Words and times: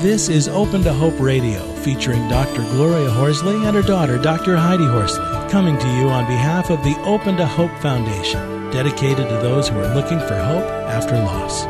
This 0.00 0.28
is 0.28 0.46
Open 0.46 0.84
to 0.84 0.92
Hope 0.92 1.18
Radio, 1.18 1.60
featuring 1.78 2.28
Dr. 2.28 2.62
Gloria 2.70 3.10
Horsley 3.10 3.66
and 3.66 3.74
her 3.74 3.82
daughter, 3.82 4.16
Dr. 4.16 4.56
Heidi 4.56 4.86
Horsley, 4.86 5.24
coming 5.50 5.76
to 5.76 5.88
you 5.96 6.08
on 6.08 6.24
behalf 6.26 6.70
of 6.70 6.84
the 6.84 6.96
Open 7.02 7.36
to 7.36 7.44
Hope 7.44 7.76
Foundation, 7.80 8.70
dedicated 8.70 9.28
to 9.28 9.34
those 9.38 9.68
who 9.68 9.76
are 9.76 9.92
looking 9.96 10.20
for 10.20 10.36
hope 10.36 10.62
after 10.86 11.16
loss. 11.16 11.64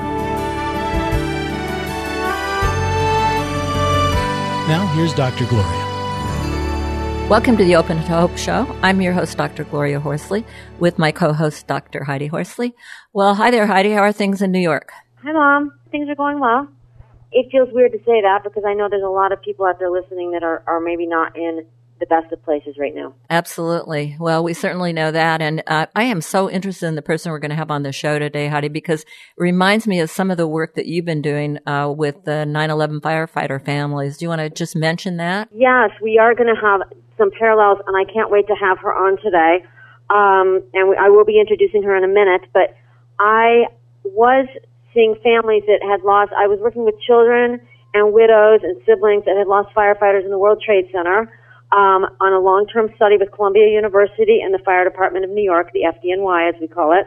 Now, 4.68 4.86
here's 4.95 5.14
Dr. 5.14 5.46
Gloria. 5.46 7.26
Welcome 7.30 7.56
to 7.56 7.64
the 7.64 7.76
Open 7.76 7.96
to 7.96 8.02
Hope 8.02 8.36
Show. 8.36 8.66
I'm 8.82 9.00
your 9.00 9.14
host, 9.14 9.38
Dr. 9.38 9.64
Gloria 9.64 10.00
Horsley, 10.00 10.45
with 10.79 10.98
my 10.98 11.12
co-host, 11.12 11.66
Dr. 11.66 12.04
Heidi 12.04 12.26
Horsley. 12.26 12.74
Well, 13.14 13.36
hi 13.36 13.50
there, 13.50 13.66
Heidi. 13.66 13.92
How 13.92 14.02
are 14.02 14.12
things 14.12 14.42
in 14.42 14.52
New 14.52 14.58
York? 14.58 14.92
Hi, 15.22 15.32
Mom. 15.32 15.72
Things 15.90 16.10
are 16.10 16.14
going 16.14 16.40
well 16.40 16.68
it 17.32 17.50
feels 17.50 17.68
weird 17.72 17.92
to 17.92 17.98
say 17.98 18.22
that 18.22 18.40
because 18.45 18.64
I 18.66 18.74
know 18.74 18.88
there's 18.88 19.02
a 19.02 19.06
lot 19.06 19.32
of 19.32 19.42
people 19.42 19.66
out 19.66 19.78
there 19.78 19.91
listening 19.91 20.32
that 20.32 20.42
are, 20.42 20.62
are 20.66 20.80
maybe 20.80 21.06
not 21.06 21.36
in 21.36 21.66
the 22.00 22.06
best 22.06 22.32
of 22.32 22.42
places 22.45 22.77
right 22.78 22.95
now. 22.95 23.14
Absolutely. 23.28 24.16
Well, 24.19 24.45
we 24.45 24.55
certainly 24.55 24.92
know 24.92 25.10
that. 25.10 25.42
And 25.42 25.62
uh, 25.66 25.86
I 25.95 26.05
am 26.05 26.20
so 26.20 26.48
interested 26.48 26.86
in 26.86 26.95
the 26.95 27.02
person 27.02 27.33
we're 27.33 27.38
going 27.38 27.50
to 27.50 27.56
have 27.56 27.70
on 27.70 27.83
the 27.83 27.92
show 27.92 28.19
today, 28.19 28.48
Heidi, 28.48 28.69
because 28.69 29.02
it 29.02 29.09
reminds 29.36 29.86
me 29.86 30.00
of 30.00 30.10
some 30.10 30.30
of 30.30 30.36
the 30.36 30.46
work 30.46 30.74
that 30.74 30.86
you've 30.86 31.05
been 31.05 31.22
doing 31.22 31.59
uh, 31.66 31.92
with 31.95 32.24
the 32.24 32.46
9 32.46 32.70
11 32.70 33.00
firefighter 33.00 33.62
families. 33.62 34.16
Do 34.16 34.24
you 34.24 34.28
want 34.28 34.41
to 34.41 34.50
just 34.50 34.77
mention 34.77 35.16
that? 35.16 35.48
Yes, 35.52 35.91
we 36.00 36.19
are 36.19 36.34
going 36.34 36.55
to 36.55 36.60
have 36.60 36.83
some 37.16 37.30
parallels, 37.36 37.78
and 37.86 37.97
I 37.97 38.10
can't 38.10 38.30
wait 38.30 38.47
to 38.47 38.55
have 38.55 38.78
her 38.78 38.95
on 38.95 39.16
today. 39.20 39.66
Um, 40.10 40.62
and 40.72 40.88
we, 40.88 40.97
I 40.97 41.08
will 41.10 41.24
be 41.24 41.41
introducing 41.41 41.83
her 41.83 41.97
in 41.97 42.05
a 42.05 42.08
minute, 42.08 42.42
but 42.55 42.77
I 43.19 43.64
was 44.05 44.47
seeing 44.95 45.15
families 45.23 45.65
that 45.66 45.80
had 45.83 46.02
lost. 46.02 46.33
I 46.37 46.47
was 46.47 46.59
working 46.60 46.84
with 46.84 46.95
children 47.01 47.60
and 47.95 48.12
widows 48.12 48.60
and 48.62 48.77
siblings 48.84 49.24
that 49.24 49.37
had 49.37 49.47
lost 49.47 49.74
firefighters 49.74 50.24
in 50.24 50.30
the 50.30 50.38
World 50.38 50.62
Trade 50.64 50.89
Center 50.92 51.33
um, 51.72 52.08
on 52.20 52.33
a 52.33 52.41
long-term 52.41 52.92
study 52.97 53.16
with 53.16 53.33
Columbia 53.33 53.69
University 53.69 54.41
and 54.41 54.53
the 54.53 54.62
Fire 54.64 54.84
Department 54.84 55.25
of 55.25 55.31
New 55.31 55.44
York, 55.44 55.72
the 55.72 55.84
FDNY 55.84 56.48
as 56.48 56.61
we 56.61 56.69
call 56.69 56.92
it. 56.92 57.06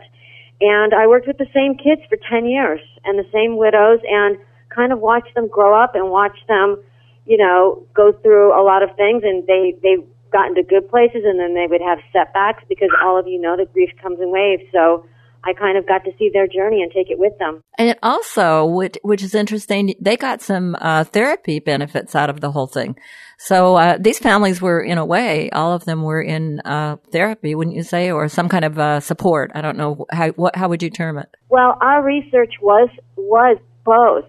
And 0.61 0.93
I 0.93 1.07
worked 1.07 1.27
with 1.27 1.37
the 1.37 1.49
same 1.53 1.73
kids 1.75 2.01
for 2.09 2.17
10 2.29 2.45
years 2.45 2.81
and 3.03 3.17
the 3.17 3.25
same 3.33 3.57
widows 3.57 3.99
and 4.05 4.37
kind 4.69 4.93
of 4.93 4.99
watched 4.99 5.33
them 5.33 5.47
grow 5.47 5.73
up 5.73 5.95
and 5.95 6.09
watched 6.09 6.45
them, 6.47 6.77
you 7.25 7.37
know, 7.37 7.83
go 7.93 8.11
through 8.11 8.53
a 8.53 8.61
lot 8.61 8.83
of 8.83 8.95
things 8.95 9.23
and 9.25 9.45
they, 9.47 9.75
they 9.81 9.97
got 10.31 10.47
into 10.47 10.63
good 10.63 10.89
places 10.89 11.25
and 11.25 11.39
then 11.39 11.55
they 11.55 11.65
would 11.67 11.81
have 11.81 11.99
setbacks 12.13 12.63
because 12.69 12.89
all 13.03 13.19
of 13.19 13.27
you 13.27 13.41
know 13.41 13.57
that 13.57 13.73
grief 13.73 13.89
comes 14.01 14.19
in 14.21 14.29
waves. 14.29 14.63
So 14.71 15.05
I 15.43 15.53
kind 15.53 15.77
of 15.77 15.87
got 15.87 16.03
to 16.05 16.11
see 16.19 16.29
their 16.31 16.47
journey 16.47 16.81
and 16.83 16.91
take 16.91 17.09
it 17.09 17.17
with 17.17 17.37
them. 17.39 17.63
And 17.77 17.97
also, 18.03 18.65
which, 18.65 18.97
which 19.01 19.23
is 19.23 19.33
interesting, 19.33 19.95
they 19.99 20.15
got 20.15 20.41
some 20.41 20.75
uh, 20.79 21.03
therapy 21.03 21.59
benefits 21.59 22.15
out 22.15 22.29
of 22.29 22.41
the 22.41 22.51
whole 22.51 22.67
thing. 22.67 22.95
So 23.39 23.75
uh, 23.75 23.97
these 23.99 24.19
families 24.19 24.61
were, 24.61 24.81
in 24.81 24.99
a 24.99 25.05
way, 25.05 25.49
all 25.49 25.73
of 25.73 25.85
them 25.85 26.03
were 26.03 26.21
in 26.21 26.59
uh, 26.59 26.97
therapy, 27.11 27.55
wouldn't 27.55 27.75
you 27.75 27.81
say, 27.81 28.11
or 28.11 28.27
some 28.27 28.49
kind 28.49 28.63
of 28.63 28.77
uh, 28.77 28.99
support? 28.99 29.51
I 29.55 29.61
don't 29.61 29.77
know 29.77 30.05
how. 30.11 30.29
What, 30.33 30.55
how 30.55 30.69
would 30.69 30.83
you 30.83 30.91
term 30.91 31.17
it? 31.17 31.27
Well, 31.49 31.75
our 31.81 32.03
research 32.03 32.53
was 32.61 32.89
was 33.17 33.57
both 33.83 34.25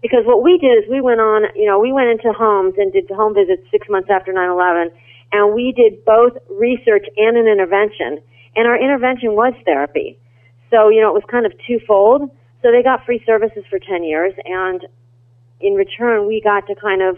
because 0.00 0.24
what 0.24 0.42
we 0.42 0.56
did 0.56 0.84
is 0.84 0.90
we 0.90 1.02
went 1.02 1.20
on, 1.20 1.44
you 1.54 1.66
know, 1.66 1.78
we 1.78 1.92
went 1.92 2.08
into 2.08 2.32
homes 2.32 2.74
and 2.78 2.90
did 2.90 3.10
home 3.10 3.34
visits 3.34 3.62
six 3.70 3.86
months 3.90 4.08
after 4.10 4.32
9/11, 4.32 4.92
and 5.32 5.54
we 5.54 5.72
did 5.76 6.02
both 6.06 6.32
research 6.48 7.04
and 7.18 7.36
an 7.36 7.46
intervention. 7.46 8.20
And 8.56 8.66
our 8.66 8.80
intervention 8.80 9.34
was 9.34 9.52
therapy. 9.66 10.18
So, 10.74 10.88
you 10.88 11.00
know, 11.00 11.08
it 11.08 11.14
was 11.14 11.22
kind 11.30 11.46
of 11.46 11.52
twofold. 11.66 12.30
So 12.62 12.72
they 12.72 12.82
got 12.82 13.04
free 13.06 13.22
services 13.24 13.62
for 13.70 13.78
10 13.78 14.02
years, 14.02 14.34
and 14.44 14.84
in 15.60 15.74
return, 15.74 16.26
we 16.26 16.40
got 16.42 16.66
to 16.66 16.74
kind 16.74 17.00
of 17.00 17.16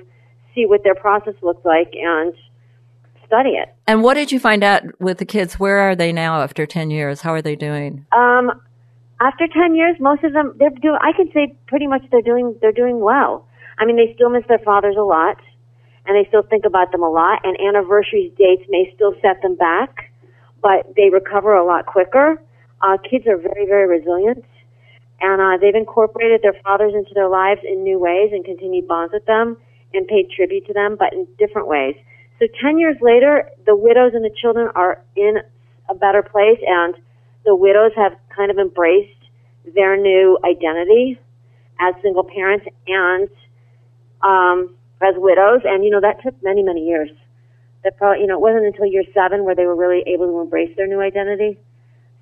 see 0.55 0.67
what 0.67 0.85
their 0.85 0.95
process 0.95 1.35
looked 1.41 1.65
like 1.65 1.95
and 1.95 2.35
study 3.27 3.51
it. 3.51 3.75
And 3.87 4.03
what 4.03 4.15
did 4.15 4.31
you 4.31 4.39
find 4.39 4.63
out 4.63 4.83
with 5.01 5.19
the 5.19 5.25
kids? 5.25 5.59
Where 5.59 5.79
are 5.79 5.97
they 5.97 6.13
now 6.13 6.43
after 6.43 6.67
10 6.67 6.91
years? 6.91 7.23
How 7.23 7.33
are 7.33 7.41
they 7.41 7.57
doing? 7.57 8.05
Um, 8.13 8.61
after 9.21 9.47
10 9.49 9.75
years, 9.75 9.97
most 10.01 10.23
of 10.23 10.35
them, 10.35 10.55
they're 10.59 10.71
doing, 10.71 10.99
I 11.01 11.13
can 11.17 11.31
say 11.33 11.57
pretty 11.67 11.87
much 11.87 12.03
they're 12.11 12.21
doing, 12.21 12.59
they're 12.61 12.73
doing 12.73 13.01
well. 13.01 13.49
I 13.79 13.87
mean, 13.87 13.97
they 13.97 14.13
still 14.15 14.29
miss 14.29 14.45
their 14.49 14.59
fathers 14.59 14.97
a 14.99 15.03
lot, 15.03 15.39
and 16.05 16.15
they 16.15 16.29
still 16.29 16.43
think 16.43 16.67
about 16.67 16.93
them 16.93 17.03
a 17.03 17.11
lot, 17.11 17.41
and 17.45 17.57
anniversaries 17.59 18.33
dates 18.37 18.65
may 18.69 18.93
still 18.95 19.15
set 19.23 19.41
them 19.43 19.55
back, 19.55 20.13
but 20.63 20.93
they 20.95 21.09
recover 21.09 21.55
a 21.55 21.65
lot 21.65 21.87
quicker. 21.87 22.43
Uh, 22.83 22.97
kids 22.99 23.27
are 23.27 23.37
very, 23.37 23.67
very 23.67 23.87
resilient, 23.87 24.45
and 25.21 25.41
uh, 25.41 25.57
they've 25.61 25.75
incorporated 25.75 26.43
their 26.43 26.55
fathers 26.63 26.93
into 26.95 27.15
their 27.15 27.29
lives 27.29 27.61
in 27.65 27.83
new 27.83 27.99
ways 27.99 28.31
and 28.33 28.45
continued 28.45 28.87
bonds 28.87 29.13
with 29.13 29.25
them 29.27 29.57
and 29.95 30.07
paid 30.07 30.31
tribute 30.31 30.67
to 30.67 30.73
them, 30.73 30.97
but 30.99 31.13
in 31.13 31.27
different 31.39 31.69
ways. 31.69 31.95
So 32.39 32.47
10 32.61 32.79
years 32.79 32.97
later, 33.01 33.49
the 33.65 33.75
widows 33.75 34.13
and 34.15 34.25
the 34.25 34.35
children 34.43 34.69
are 34.75 35.03
in 35.17 35.39
a 35.89 35.95
better 35.95 36.23
place, 36.23 36.61
and 36.67 36.95
the 37.45 37.55
widows 37.55 37.93
have 37.97 38.13
kind 38.35 38.51
of 38.51 38.59
embraced 38.59 39.09
their 39.75 39.97
new 39.97 40.39
identity 40.45 41.19
as 41.81 41.95
single 42.03 42.25
parents 42.25 42.67
and 42.87 43.29
um, 44.23 44.75
as 45.01 45.15
widows. 45.17 45.63
And, 45.65 45.85
you 45.85 45.91
know, 45.91 46.01
that 46.01 46.23
took 46.23 46.35
many, 46.43 46.63
many 46.63 46.87
years. 46.87 47.11
That 47.85 47.97
probably, 47.97 48.23
you 48.23 48.27
know, 48.27 48.35
it 48.35 48.41
wasn't 48.41 48.67
until 48.67 48.87
year 48.87 49.05
seven 49.15 49.45
where 49.45 49.55
they 49.55 49.65
were 49.65 49.77
really 49.77 50.03
able 50.07 50.27
to 50.27 50.41
embrace 50.41 50.75
their 50.77 50.87
new 50.87 51.01
identity. 51.01 51.59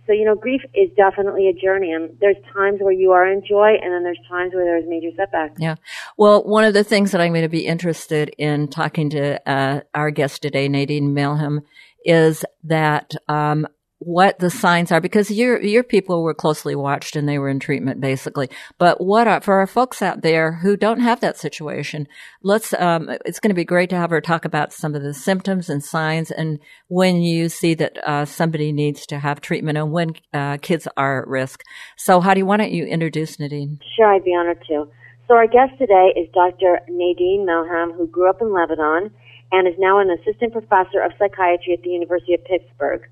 So, 0.06 0.12
you 0.12 0.24
know, 0.24 0.34
grief 0.34 0.60
is 0.74 0.90
definitely 0.96 1.48
a 1.48 1.52
journey 1.52 1.92
and 1.92 2.16
there's 2.20 2.36
times 2.52 2.80
where 2.80 2.92
you 2.92 3.12
are 3.12 3.26
in 3.26 3.42
joy 3.46 3.72
and 3.82 3.92
then 3.92 4.02
there's 4.02 4.18
times 4.28 4.52
where 4.54 4.64
there's 4.64 4.84
major 4.86 5.08
setbacks. 5.16 5.54
Yeah. 5.58 5.76
Well, 6.16 6.44
one 6.44 6.64
of 6.64 6.74
the 6.74 6.84
things 6.84 7.12
that 7.12 7.20
I'm 7.20 7.32
going 7.32 7.42
to 7.42 7.48
be 7.48 7.66
interested 7.66 8.34
in 8.36 8.68
talking 8.68 9.10
to 9.10 9.48
uh, 9.48 9.80
our 9.94 10.10
guest 10.10 10.42
today, 10.42 10.68
Nadine 10.68 11.14
Melhem, 11.14 11.60
is 12.04 12.44
that 12.64 13.14
um, 13.28 13.66
what 14.04 14.38
the 14.38 14.50
signs 14.50 14.92
are 14.92 15.00
because 15.00 15.30
your 15.30 15.60
your 15.62 15.82
people 15.82 16.22
were 16.22 16.34
closely 16.34 16.74
watched 16.74 17.16
and 17.16 17.28
they 17.28 17.38
were 17.38 17.48
in 17.48 17.58
treatment 17.58 18.00
basically. 18.00 18.48
But 18.78 19.00
what 19.00 19.26
are, 19.26 19.40
for 19.40 19.54
our 19.54 19.66
folks 19.66 20.02
out 20.02 20.22
there 20.22 20.52
who 20.52 20.76
don't 20.76 21.00
have 21.00 21.20
that 21.20 21.38
situation, 21.38 22.06
let's 22.42 22.72
um, 22.74 23.10
it's 23.24 23.40
going 23.40 23.50
to 23.50 23.54
be 23.54 23.64
great 23.64 23.90
to 23.90 23.96
have 23.96 24.10
her 24.10 24.20
talk 24.20 24.44
about 24.44 24.72
some 24.72 24.94
of 24.94 25.02
the 25.02 25.14
symptoms 25.14 25.68
and 25.68 25.82
signs 25.82 26.30
and 26.30 26.58
when 26.88 27.22
you 27.22 27.48
see 27.48 27.74
that 27.74 27.98
uh, 28.06 28.24
somebody 28.24 28.72
needs 28.72 29.06
to 29.06 29.18
have 29.18 29.40
treatment 29.40 29.78
and 29.78 29.92
when 29.92 30.12
uh, 30.32 30.58
kids 30.58 30.86
are 30.96 31.22
at 31.22 31.28
risk. 31.28 31.62
So, 31.96 32.20
how 32.20 32.34
do 32.34 32.40
you 32.40 32.46
why 32.46 32.58
don't 32.58 32.72
you 32.72 32.84
introduce 32.84 33.38
Nadine? 33.38 33.80
Sure, 33.96 34.14
I'd 34.14 34.24
be 34.24 34.34
honored 34.34 34.62
to. 34.68 34.88
So, 35.26 35.34
our 35.34 35.46
guest 35.46 35.78
today 35.78 36.12
is 36.16 36.28
Dr. 36.34 36.80
Nadine 36.88 37.46
Melhem, 37.48 37.96
who 37.96 38.06
grew 38.06 38.28
up 38.28 38.42
in 38.42 38.52
Lebanon 38.52 39.10
and 39.52 39.68
is 39.68 39.74
now 39.78 40.00
an 40.00 40.10
assistant 40.10 40.52
professor 40.52 41.00
of 41.00 41.12
psychiatry 41.18 41.74
at 41.74 41.82
the 41.82 41.90
University 41.90 42.34
of 42.34 42.44
Pittsburgh. 42.44 43.02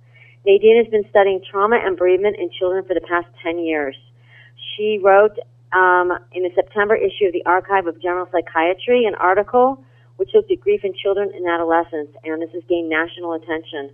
Nadine 0.45 0.83
has 0.83 0.91
been 0.91 1.05
studying 1.09 1.41
trauma 1.49 1.79
and 1.83 1.97
bereavement 1.97 2.37
in 2.39 2.51
children 2.59 2.85
for 2.85 2.95
the 2.95 3.01
past 3.01 3.29
10 3.45 3.59
years. 3.61 3.97
She 4.77 4.99
wrote 5.03 5.39
um, 5.73 6.13
in 6.33 6.43
the 6.43 6.51
September 6.55 6.97
issue 6.97 7.27
of 7.27 7.33
the 7.33 7.45
Archive 7.47 7.87
of 7.87 8.01
General 8.03 8.27
Psychiatry 8.33 9.07
an 9.07 9.15
article 9.15 9.85
which 10.17 10.31
looked 10.35 10.51
at 10.51 10.61
grief 10.61 10.83
in 10.85 10.93
children 10.95 11.31
and 11.35 11.49
adolescents, 11.49 12.13
and 12.25 12.43
this 12.43 12.51
has 12.53 12.63
gained 12.69 12.89
national 12.89 13.33
attention. 13.33 13.91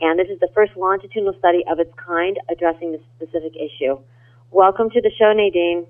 And 0.00 0.18
this 0.18 0.28
is 0.28 0.40
the 0.40 0.48
first 0.54 0.72
longitudinal 0.76 1.34
study 1.38 1.62
of 1.70 1.78
its 1.78 1.92
kind 1.94 2.36
addressing 2.50 2.92
this 2.92 3.00
specific 3.16 3.52
issue. 3.54 3.98
Welcome 4.50 4.90
to 4.90 5.00
the 5.00 5.10
show, 5.18 5.32
Nadine. 5.32 5.86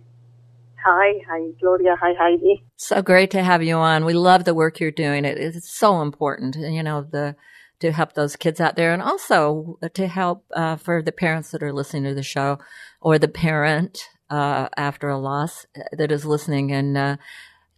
Hi, 0.84 1.20
hi, 1.28 1.50
Gloria. 1.60 1.96
Hi, 1.98 2.12
Heidi. 2.18 2.62
So 2.76 3.02
great 3.02 3.30
to 3.30 3.42
have 3.42 3.62
you 3.62 3.76
on. 3.76 4.04
We 4.04 4.14
love 4.14 4.44
the 4.44 4.54
work 4.54 4.80
you're 4.80 4.90
doing. 4.90 5.24
It, 5.24 5.38
it's 5.38 5.72
so 5.72 6.02
important. 6.02 6.56
You 6.56 6.82
know, 6.82 7.02
the 7.02 7.34
to 7.82 7.90
help 7.90 8.12
those 8.14 8.36
kids 8.36 8.60
out 8.60 8.76
there 8.76 8.92
and 8.92 9.02
also 9.02 9.76
to 9.92 10.06
help 10.06 10.44
uh, 10.54 10.76
for 10.76 11.02
the 11.02 11.10
parents 11.10 11.50
that 11.50 11.64
are 11.64 11.72
listening 11.72 12.04
to 12.04 12.14
the 12.14 12.22
show 12.22 12.58
or 13.00 13.18
the 13.18 13.26
parent 13.26 13.98
uh, 14.30 14.68
after 14.76 15.08
a 15.08 15.18
loss 15.18 15.66
uh, 15.76 15.82
that 15.98 16.12
is 16.12 16.24
listening 16.24 16.70
and 16.70 16.96
uh, 16.96 17.16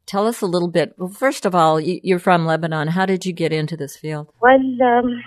tell 0.04 0.26
us 0.26 0.42
a 0.42 0.46
little 0.46 0.68
bit. 0.68 0.92
Well 0.98 1.08
first 1.08 1.46
of 1.46 1.54
all 1.54 1.80
you're 1.80 2.18
from 2.18 2.44
lebanon. 2.44 2.88
How 2.88 3.06
did 3.06 3.24
you 3.24 3.32
get 3.32 3.50
into 3.50 3.78
this 3.78 3.96
field? 3.96 4.28
Well 4.42 4.60
um, 4.92 5.22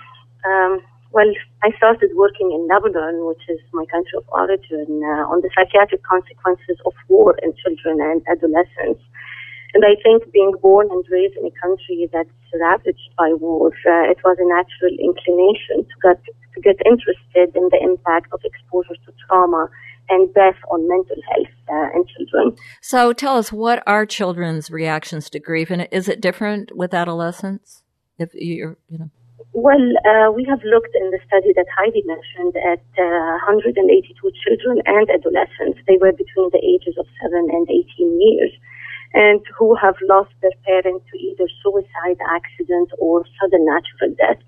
um, 0.46 0.80
well 1.10 1.32
i 1.64 1.70
started 1.76 2.10
working 2.14 2.52
in 2.52 2.68
lebanon 2.68 3.26
which 3.26 3.42
is 3.48 3.58
my 3.72 3.84
country 3.90 4.16
of 4.18 4.28
origin 4.28 5.00
uh, 5.02 5.24
on 5.32 5.40
the 5.40 5.50
psychiatric 5.56 6.02
consequences 6.04 6.76
of 6.84 6.92
war 7.08 7.34
in 7.42 7.52
children 7.62 7.98
and 8.00 8.22
adolescents 8.28 9.02
and 9.74 9.84
I 9.84 10.00
think 10.02 10.32
being 10.32 10.52
born 10.62 10.88
and 10.90 11.04
raised 11.10 11.36
in 11.36 11.46
a 11.46 11.54
country 11.60 12.08
that's 12.12 12.30
ravaged 12.54 13.10
by 13.16 13.32
war, 13.34 13.68
uh, 13.68 14.10
it 14.10 14.18
was 14.24 14.36
a 14.40 14.48
natural 14.48 14.96
inclination 14.98 15.84
to 15.84 15.96
get, 16.02 16.22
to 16.54 16.60
get 16.60 16.76
interested 16.86 17.54
in 17.54 17.68
the 17.70 17.78
impact 17.82 18.32
of 18.32 18.40
exposure 18.44 18.96
to 19.06 19.12
trauma 19.26 19.68
and 20.08 20.32
death 20.32 20.56
on 20.70 20.88
mental 20.88 21.16
health 21.30 21.54
uh, 21.68 21.98
in 21.98 22.04
children. 22.16 22.56
So 22.80 23.12
tell 23.12 23.36
us, 23.36 23.52
what 23.52 23.82
are 23.86 24.06
children's 24.06 24.70
reactions 24.70 25.28
to 25.30 25.38
grief, 25.38 25.70
and 25.70 25.86
is 25.92 26.08
it 26.08 26.20
different 26.20 26.74
with 26.74 26.94
adolescents? 26.94 27.82
If 28.18 28.30
you're, 28.34 28.76
you 28.88 28.98
know. 28.98 29.10
Well, 29.52 29.80
uh, 30.04 30.32
we 30.32 30.44
have 30.44 30.60
looked 30.64 30.94
in 30.94 31.10
the 31.10 31.20
study 31.26 31.52
that 31.54 31.66
Heidi 31.76 32.02
mentioned 32.04 32.56
at 32.56 32.84
uh, 32.98 33.48
182 33.48 34.14
children 34.44 34.82
and 34.86 35.08
adolescents. 35.10 35.78
They 35.86 35.98
were 36.00 36.12
between 36.12 36.50
the 36.52 36.60
ages 36.62 36.96
of 36.98 37.06
7 37.22 37.48
and 37.50 37.68
18 37.68 38.20
years. 38.20 38.52
And 39.14 39.40
who 39.56 39.74
have 39.74 39.96
lost 40.08 40.30
their 40.42 40.56
parent 40.66 41.02
to 41.10 41.18
either 41.18 41.48
suicide, 41.62 42.18
accident, 42.30 42.90
or 42.98 43.24
sudden 43.40 43.64
natural 43.64 44.14
death. 44.18 44.42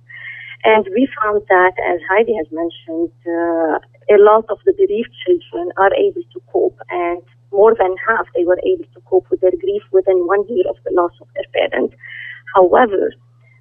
And 0.65 0.87
we 0.95 1.09
found 1.23 1.43
that, 1.49 1.73
as 1.89 2.01
Heidi 2.11 2.37
has 2.37 2.47
mentioned, 2.53 3.13
uh, 3.25 3.81
a 4.13 4.19
lot 4.21 4.45
of 4.51 4.59
the 4.67 4.75
bereaved 4.77 5.15
children 5.25 5.73
are 5.79 5.95
able 5.95 6.23
to 6.23 6.41
cope, 6.53 6.79
and 6.91 7.23
more 7.51 7.75
than 7.75 7.97
half 8.07 8.27
they 8.35 8.45
were 8.45 8.61
able 8.67 8.85
to 8.93 9.01
cope 9.09 9.27
with 9.31 9.41
their 9.41 9.57
grief 9.57 9.83
within 9.91 10.27
one 10.27 10.47
year 10.49 10.65
of 10.69 10.77
the 10.85 10.93
loss 10.93 11.13
of 11.21 11.29
their 11.35 11.49
parent. 11.57 11.95
However, 12.55 13.13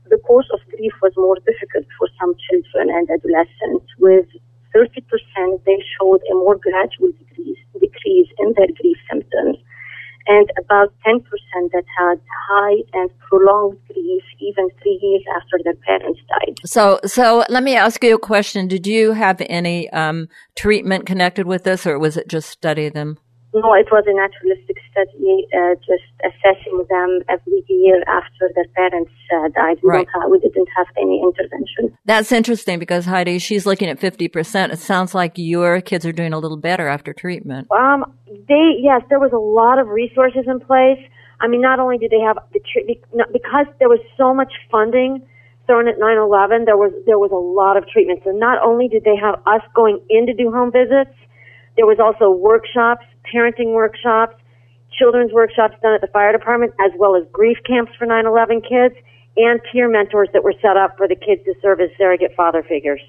the 0.09 0.17
course 0.17 0.49
of 0.51 0.59
grief 0.75 0.93
was 1.01 1.13
more 1.15 1.37
difficult 1.45 1.85
for 1.97 2.09
some 2.19 2.35
children 2.49 2.89
and 2.89 3.07
adolescents, 3.09 3.87
with 3.97 4.27
30% 4.75 5.63
they 5.65 5.79
showed 5.95 6.21
a 6.29 6.33
more 6.33 6.57
gradual 6.57 7.11
decrease, 7.15 7.63
decrease 7.79 8.29
in 8.39 8.53
their 8.57 8.67
grief 8.75 8.97
symptoms 9.09 9.57
and 10.29 10.47
about 10.59 10.93
10% 11.05 11.23
that 11.73 11.83
had 11.97 12.21
high 12.47 12.75
and 12.93 13.09
prolonged 13.19 13.79
grief 13.91 14.23
even 14.39 14.69
three 14.81 14.99
years 15.01 15.23
after 15.35 15.59
their 15.63 15.73
parents 15.73 16.19
died. 16.29 16.59
So, 16.65 16.99
so 17.05 17.43
let 17.49 17.63
me 17.63 17.75
ask 17.75 18.03
you 18.03 18.15
a 18.15 18.19
question. 18.19 18.67
Did 18.67 18.85
you 18.85 19.13
have 19.13 19.41
any 19.49 19.89
um, 19.89 20.29
treatment 20.55 21.07
connected 21.07 21.47
with 21.47 21.63
this, 21.63 21.87
or 21.87 21.97
was 21.97 22.15
it 22.15 22.27
just 22.27 22.49
study 22.49 22.89
them? 22.89 23.17
No, 23.53 23.73
it 23.73 23.87
was 23.91 24.05
a 24.05 24.13
naturalistic 24.13 24.77
study, 24.91 25.47
uh, 25.57 25.73
just 25.81 26.05
assessing 26.21 26.85
them 26.87 27.21
every 27.29 27.63
year 27.67 28.03
after 28.07 28.49
their 28.53 28.67
parents 28.75 29.11
uh, 29.33 29.49
died. 29.55 29.79
We, 29.81 29.89
right. 29.89 30.07
have, 30.13 30.29
we 30.29 30.37
didn't 30.39 30.67
have 30.77 30.85
any 30.97 31.19
intervention. 31.23 31.97
That's 32.05 32.31
interesting 32.31 32.77
because 32.77 33.05
Heidi, 33.05 33.39
she's 33.39 33.65
looking 33.65 33.89
at 33.89 33.99
50%. 33.99 34.71
It 34.71 34.77
sounds 34.77 35.15
like 35.15 35.33
your 35.37 35.81
kids 35.81 36.05
are 36.05 36.11
doing 36.11 36.31
a 36.31 36.37
little 36.37 36.57
better 36.57 36.87
after 36.87 37.11
treatment. 37.11 37.67
Um, 37.71 38.05
they, 38.27 38.77
yes, 38.79 39.01
there 39.09 39.19
was 39.19 39.31
a 39.33 39.41
lot 39.41 39.79
of 39.79 39.87
resources 39.87 40.45
in 40.45 40.59
place. 40.59 40.99
I 41.41 41.47
mean, 41.47 41.61
not 41.61 41.79
only 41.79 41.97
did 41.97 42.11
they 42.11 42.19
have 42.19 42.37
the 42.53 42.59
treatment, 42.71 43.33
because 43.33 43.65
there 43.79 43.89
was 43.89 43.99
so 44.15 44.33
much 44.33 44.53
funding 44.69 45.25
thrown 45.65 45.87
at 45.87 45.97
9/11, 45.97 46.65
there 46.65 46.77
was 46.77 46.91
there 47.05 47.17
was 47.17 47.31
a 47.31 47.37
lot 47.37 47.77
of 47.77 47.87
treatment. 47.87 48.21
So 48.25 48.31
not 48.31 48.61
only 48.61 48.87
did 48.87 49.03
they 49.03 49.15
have 49.15 49.41
us 49.45 49.61
going 49.73 50.01
in 50.09 50.25
to 50.25 50.33
do 50.33 50.51
home 50.51 50.71
visits, 50.71 51.15
there 51.77 51.85
was 51.85 51.99
also 52.01 52.29
workshops, 52.31 53.05
parenting 53.33 53.73
workshops, 53.73 54.35
children's 54.97 55.31
workshops 55.31 55.75
done 55.81 55.93
at 55.93 56.01
the 56.01 56.07
fire 56.07 56.31
department, 56.31 56.73
as 56.79 56.91
well 56.97 57.15
as 57.15 57.23
grief 57.31 57.57
camps 57.65 57.91
for 57.97 58.05
9/11 58.05 58.61
kids, 58.61 58.95
and 59.37 59.61
peer 59.71 59.87
mentors 59.87 60.29
that 60.33 60.43
were 60.43 60.53
set 60.61 60.77
up 60.77 60.97
for 60.97 61.07
the 61.07 61.15
kids 61.15 61.43
to 61.45 61.53
serve 61.61 61.79
as 61.79 61.89
surrogate 61.97 62.33
father 62.35 62.63
figures. 62.63 63.01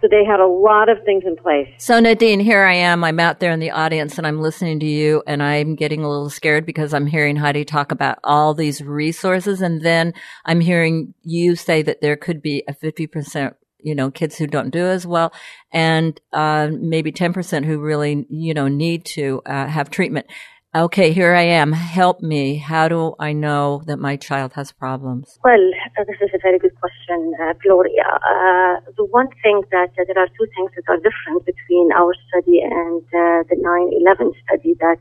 So 0.00 0.08
they 0.08 0.24
had 0.24 0.40
a 0.40 0.46
lot 0.46 0.88
of 0.88 1.04
things 1.04 1.24
in 1.26 1.36
place. 1.36 1.68
So 1.76 2.00
Nadine, 2.00 2.40
here 2.40 2.62
I 2.62 2.72
am. 2.72 3.04
I'm 3.04 3.20
out 3.20 3.38
there 3.38 3.52
in 3.52 3.60
the 3.60 3.70
audience 3.70 4.16
and 4.16 4.26
I'm 4.26 4.40
listening 4.40 4.80
to 4.80 4.86
you 4.86 5.22
and 5.26 5.42
I'm 5.42 5.74
getting 5.74 6.02
a 6.02 6.08
little 6.08 6.30
scared 6.30 6.64
because 6.64 6.94
I'm 6.94 7.06
hearing 7.06 7.36
Heidi 7.36 7.66
talk 7.66 7.92
about 7.92 8.18
all 8.24 8.54
these 8.54 8.80
resources 8.80 9.60
and 9.60 9.82
then 9.82 10.14
I'm 10.46 10.60
hearing 10.60 11.12
you 11.22 11.54
say 11.54 11.82
that 11.82 12.00
there 12.00 12.16
could 12.16 12.40
be 12.40 12.64
a 12.66 12.72
50% 12.72 13.52
you 13.82 13.94
know, 13.94 14.10
kids 14.10 14.36
who 14.36 14.46
don't 14.46 14.70
do 14.70 14.86
as 14.86 15.06
well 15.06 15.32
and, 15.72 16.20
uh, 16.32 16.68
maybe 16.70 17.12
10% 17.12 17.64
who 17.64 17.78
really, 17.80 18.26
you 18.28 18.54
know, 18.54 18.68
need 18.68 19.04
to, 19.04 19.42
uh, 19.46 19.66
have 19.66 19.90
treatment. 19.90 20.26
Okay, 20.72 21.10
here 21.10 21.34
I 21.34 21.42
am. 21.42 21.72
Help 21.72 22.20
me. 22.20 22.58
How 22.58 22.86
do 22.86 23.16
I 23.18 23.32
know 23.32 23.82
that 23.86 23.98
my 23.98 24.14
child 24.14 24.52
has 24.52 24.70
problems? 24.70 25.36
Well, 25.42 25.58
this 26.06 26.16
is 26.22 26.30
a 26.32 26.38
very 26.40 26.60
good 26.60 26.78
question, 26.78 27.34
uh, 27.42 27.54
Gloria. 27.60 28.06
Uh, 28.06 28.78
the 28.96 29.04
one 29.10 29.26
thing 29.42 29.62
that 29.72 29.90
uh, 29.98 30.04
there 30.06 30.22
are 30.22 30.28
two 30.28 30.46
things 30.54 30.70
that 30.76 30.86
are 30.86 30.98
different 30.98 31.44
between 31.44 31.90
our 31.90 32.14
study 32.28 32.62
and 32.62 33.02
the 33.10 33.56
9/11 33.58 34.30
study 34.46 34.76
that 34.78 35.00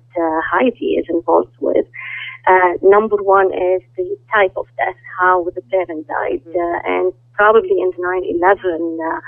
Heidi 0.49 0.97
is 0.97 1.05
involved 1.07 1.55
with. 1.59 1.85
Number 2.81 3.17
one 3.17 3.47
is 3.53 3.81
the 3.97 4.17
type 4.33 4.53
of 4.55 4.67
death, 4.77 4.95
how 5.19 5.45
the 5.55 5.61
parent 5.69 6.07
died, 6.07 6.41
and 6.85 7.13
probably 7.33 7.81
in 7.81 7.91
9/11 7.91 9.21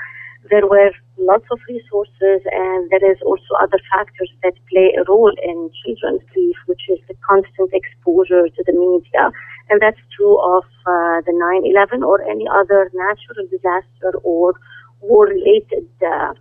there 0.49 0.65
were 0.65 0.91
lots 1.17 1.45
of 1.51 1.59
resources 1.69 2.41
and 2.51 2.89
there 2.89 3.11
is 3.11 3.17
also 3.25 3.53
other 3.61 3.79
factors 3.91 4.31
that 4.43 4.53
play 4.71 4.89
a 4.97 5.03
role 5.07 5.33
in 5.43 5.69
children's 5.85 6.23
grief, 6.33 6.57
which 6.65 6.81
is 6.89 6.99
the 7.07 7.15
constant 7.21 7.69
exposure 7.73 8.47
to 8.49 8.63
the 8.65 8.73
media. 8.73 9.31
And 9.69 9.79
that's 9.81 9.99
true 10.15 10.37
of 10.41 10.63
uh, 10.85 11.21
the 11.27 11.31
9-11 11.31 12.03
or 12.03 12.23
any 12.23 12.47
other 12.49 12.91
natural 12.93 13.45
disaster 13.49 14.17
or 14.23 14.55
war-related 15.01 15.87
uh, 16.01 16.33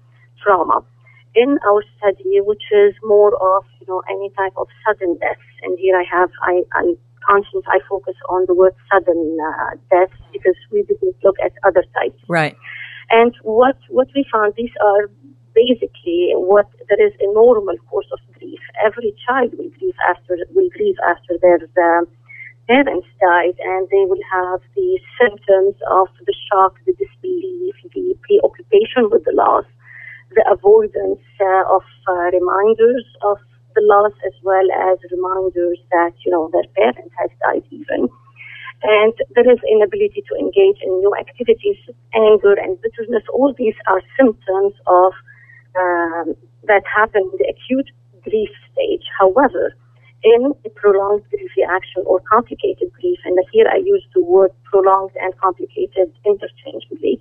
trauma. 0.42 0.82
In 1.34 1.58
our 1.66 1.84
study, 1.96 2.40
which 2.40 2.64
is 2.72 2.94
more 3.04 3.34
of, 3.34 3.64
you 3.80 3.86
know, 3.86 4.02
any 4.10 4.30
type 4.30 4.52
of 4.56 4.66
sudden 4.84 5.16
death, 5.18 5.38
and 5.62 5.78
here 5.78 5.96
I 5.96 6.04
have, 6.10 6.30
I, 6.42 6.62
I 6.74 6.94
conscious, 7.26 7.62
I 7.68 7.78
focus 7.88 8.16
on 8.28 8.46
the 8.46 8.54
word 8.54 8.74
sudden 8.90 9.38
uh, 9.38 9.76
death 9.90 10.10
because 10.32 10.56
we 10.72 10.82
didn't 10.82 11.16
look 11.22 11.36
at 11.44 11.52
other 11.64 11.84
types. 11.94 12.20
Right. 12.28 12.56
And 13.10 13.34
what, 13.42 13.76
what 13.88 14.08
we 14.14 14.24
found, 14.32 14.54
these 14.56 14.74
are 14.82 15.10
basically 15.54 16.32
what 16.34 16.66
there 16.88 17.06
is 17.06 17.12
a 17.20 17.32
normal 17.32 17.76
course 17.88 18.06
of 18.12 18.18
grief. 18.38 18.60
Every 18.84 19.14
child 19.26 19.52
will 19.58 19.70
grieve 19.78 19.98
after 20.08 20.38
will 20.54 20.70
grieve 20.70 20.96
after 21.06 21.38
their 21.42 21.58
parents 22.68 23.08
died, 23.20 23.56
and 23.58 23.88
they 23.90 24.04
will 24.06 24.22
have 24.30 24.60
the 24.76 24.98
symptoms 25.18 25.74
of 25.90 26.08
the 26.26 26.34
shock, 26.46 26.78
the 26.86 26.94
disbelief, 26.94 27.74
the 27.94 28.14
preoccupation 28.22 29.10
with 29.10 29.24
the 29.24 29.34
loss, 29.34 29.64
the 30.34 30.44
avoidance 30.50 31.20
uh, 31.40 31.74
of 31.76 31.82
uh, 32.08 32.30
reminders 32.32 33.06
of 33.22 33.38
the 33.74 33.82
loss, 33.82 34.12
as 34.26 34.34
well 34.42 34.66
as 34.90 34.98
reminders 35.10 35.78
that 35.90 36.12
you 36.24 36.30
know 36.30 36.50
their 36.52 36.66
parent 36.76 37.10
has 37.18 37.30
died 37.42 37.64
even 37.70 38.08
and 38.82 39.12
there 39.34 39.50
is 39.50 39.58
inability 39.70 40.24
to 40.24 40.34
engage 40.38 40.80
in 40.82 40.90
new 41.00 41.12
activities, 41.18 41.76
anger 42.14 42.54
and 42.54 42.80
bitterness. 42.80 43.22
All 43.32 43.52
these 43.56 43.74
are 43.88 44.00
symptoms 44.16 44.72
of 44.86 45.12
um, 45.76 46.34
that 46.64 46.82
happen 46.88 47.28
in 47.32 47.36
the 47.38 47.48
acute 47.52 47.90
grief 48.24 48.50
stage. 48.72 49.04
However, 49.18 49.76
in 50.24 50.52
a 50.64 50.70
prolonged 50.70 51.24
grief 51.30 51.50
reaction 51.56 52.04
or 52.06 52.20
complicated 52.30 52.92
grief, 52.92 53.18
and 53.24 53.38
here 53.52 53.66
I 53.68 53.76
use 53.84 54.04
the 54.14 54.22
word 54.22 54.52
prolonged 54.64 55.12
and 55.20 55.36
complicated 55.38 56.12
interchangeably, 56.24 57.20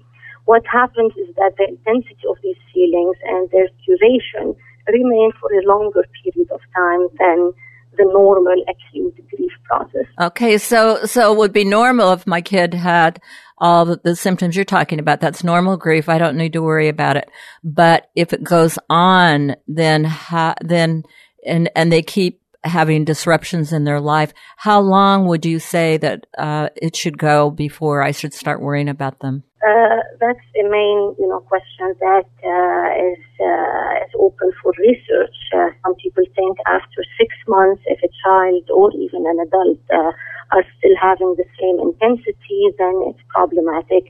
what 0.49 0.65
happens 0.65 1.13
is 1.15 1.29
that 1.35 1.53
the 1.59 1.67
intensity 1.69 2.25
of 2.27 2.37
these 2.41 2.57
feelings 2.73 3.15
and 3.23 3.47
their 3.51 3.69
duration 3.85 4.55
remain 4.91 5.31
for 5.39 5.47
a 5.53 5.61
longer 5.67 6.03
period 6.23 6.49
of 6.51 6.59
time 6.75 7.07
than 7.19 7.53
the 7.99 8.05
normal 8.05 8.57
acute 8.67 9.15
grief 9.29 9.51
process. 9.65 10.07
Okay, 10.19 10.57
so 10.57 11.05
so 11.05 11.31
it 11.31 11.37
would 11.37 11.53
be 11.53 11.65
normal 11.65 12.13
if 12.13 12.25
my 12.25 12.41
kid 12.41 12.73
had 12.73 13.21
all 13.59 13.85
the, 13.85 14.01
the, 14.03 14.15
symptoms 14.15 14.55
you're 14.55 14.65
talking 14.65 14.97
about. 14.97 15.19
That's 15.21 15.43
normal 15.43 15.77
grief. 15.77 16.09
I 16.09 16.17
don't 16.17 16.37
need 16.37 16.53
to 16.53 16.63
worry 16.63 16.87
about 16.87 17.15
it. 17.15 17.29
But 17.63 18.09
if 18.15 18.33
it 18.33 18.43
goes 18.43 18.79
on, 18.89 19.55
then 19.67 20.03
ha- 20.03 20.55
then 20.61 21.03
and 21.45 21.69
and 21.75 21.91
they 21.91 22.01
keep 22.01 22.41
having 22.63 23.05
disruptions 23.05 23.71
in 23.71 23.83
their 23.85 24.01
life, 24.01 24.33
how 24.57 24.79
long 24.79 25.27
would 25.27 25.45
you 25.45 25.59
say 25.59 25.97
that 25.97 26.25
uh, 26.37 26.69
it 26.75 26.95
should 26.95 27.17
go 27.17 27.49
before 27.49 28.03
I 28.03 28.11
should 28.11 28.33
start 28.33 28.61
worrying 28.61 28.89
about 28.89 29.19
them? 29.19 29.43
Uh, 29.59 29.99
that's 30.19 30.39
the 30.55 30.63
main, 30.63 31.15
you 31.19 31.27
know, 31.27 31.39
question 31.41 31.91
that 31.99 32.27
uh, 32.47 32.87
is 32.95 33.19
uh, 33.43 34.05
is 34.07 34.13
open 34.15 34.51
for 34.63 34.71
research. 34.79 35.35
Uh, 35.51 35.67
some 35.83 35.95
people 35.95 36.23
think 36.35 36.57
after 36.65 37.03
six 37.19 37.35
months, 37.47 37.81
if 37.85 37.99
a 37.99 38.11
child 38.23 38.63
or 38.71 38.91
even 38.95 39.27
an 39.27 39.39
adult 39.43 39.79
uh, 39.91 40.11
are 40.55 40.63
still 40.79 40.95
having 40.95 41.35
the 41.35 41.43
same 41.59 41.75
intensity, 41.79 42.71
then 42.79 42.95
it's 43.11 43.23
problematic. 43.35 44.07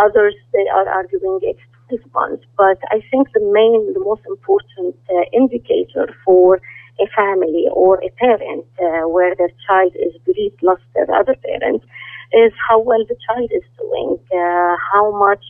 others 0.00 0.36
they 0.52 0.66
are 0.72 0.88
arguing 0.88 1.38
it's 1.42 1.60
12 1.88 2.00
months. 2.14 2.44
But 2.56 2.78
I 2.96 3.04
think 3.10 3.28
the 3.36 3.44
main, 3.44 3.92
the 3.92 4.00
most 4.00 4.24
important 4.24 4.96
indicator 5.32 6.08
for 6.24 6.60
a 7.00 7.06
family 7.16 7.66
or 7.72 8.02
a 8.02 8.10
parent 8.18 8.64
uh, 8.78 9.08
where 9.08 9.34
their 9.34 9.52
child 9.66 9.92
is 9.96 10.14
bereaved, 10.24 10.62
lost 10.62 10.82
their 10.94 11.10
other 11.14 11.34
parent, 11.34 11.82
is 12.32 12.52
how 12.68 12.78
well 12.78 13.04
the 13.08 13.16
child 13.26 13.50
is 13.52 13.64
doing, 13.78 14.18
uh, 14.32 14.76
how 14.92 15.10
much 15.18 15.44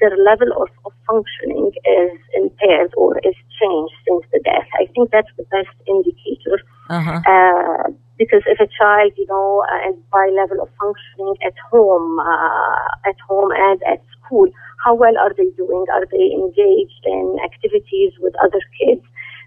their 0.00 0.16
level 0.16 0.48
of, 0.60 0.68
of 0.84 0.92
functioning 1.06 1.72
is 1.84 2.18
impaired 2.34 2.92
or 2.96 3.18
is 3.18 3.36
changed 3.60 3.94
since 4.06 4.24
the 4.32 4.40
death. 4.44 4.68
I 4.74 4.86
think 4.92 5.10
that's 5.10 5.30
the 5.36 5.44
best 5.44 5.72
indicator. 5.88 6.60
Uh-huh. 6.90 7.20
Uh, 7.24 7.90
because 8.18 8.42
if 8.46 8.60
a 8.60 8.68
child, 8.78 9.12
you 9.16 9.26
know, 9.28 9.64
uh, 9.70 9.90
is 9.90 9.96
by 10.12 10.30
level 10.34 10.60
of 10.62 10.68
functioning 10.80 11.34
at 11.44 11.54
home, 11.70 12.18
uh, 12.18 13.08
at 13.08 13.16
home 13.28 13.50
and 13.52 13.82
at 13.84 14.02
school, 14.16 14.48
how 14.84 14.94
well 14.94 15.16
are 15.18 15.32
they 15.36 15.50
doing? 15.56 15.84
Are 15.92 16.06
they 16.10 16.32
engaged 16.32 17.04
in 17.04 17.36
activities 17.44 18.12
with 18.20 18.34
other 18.42 18.60
kids? 18.78 19.02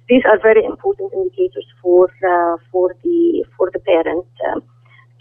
These 0.09 0.23
are 0.25 0.39
very 0.41 0.65
important 0.65 1.13
indicators 1.13 1.65
for 1.81 2.09
uh, 2.27 2.57
for 2.71 2.95
the 3.03 3.45
for 3.55 3.69
the 3.71 3.79
parent 3.79 4.25
um, 4.51 4.63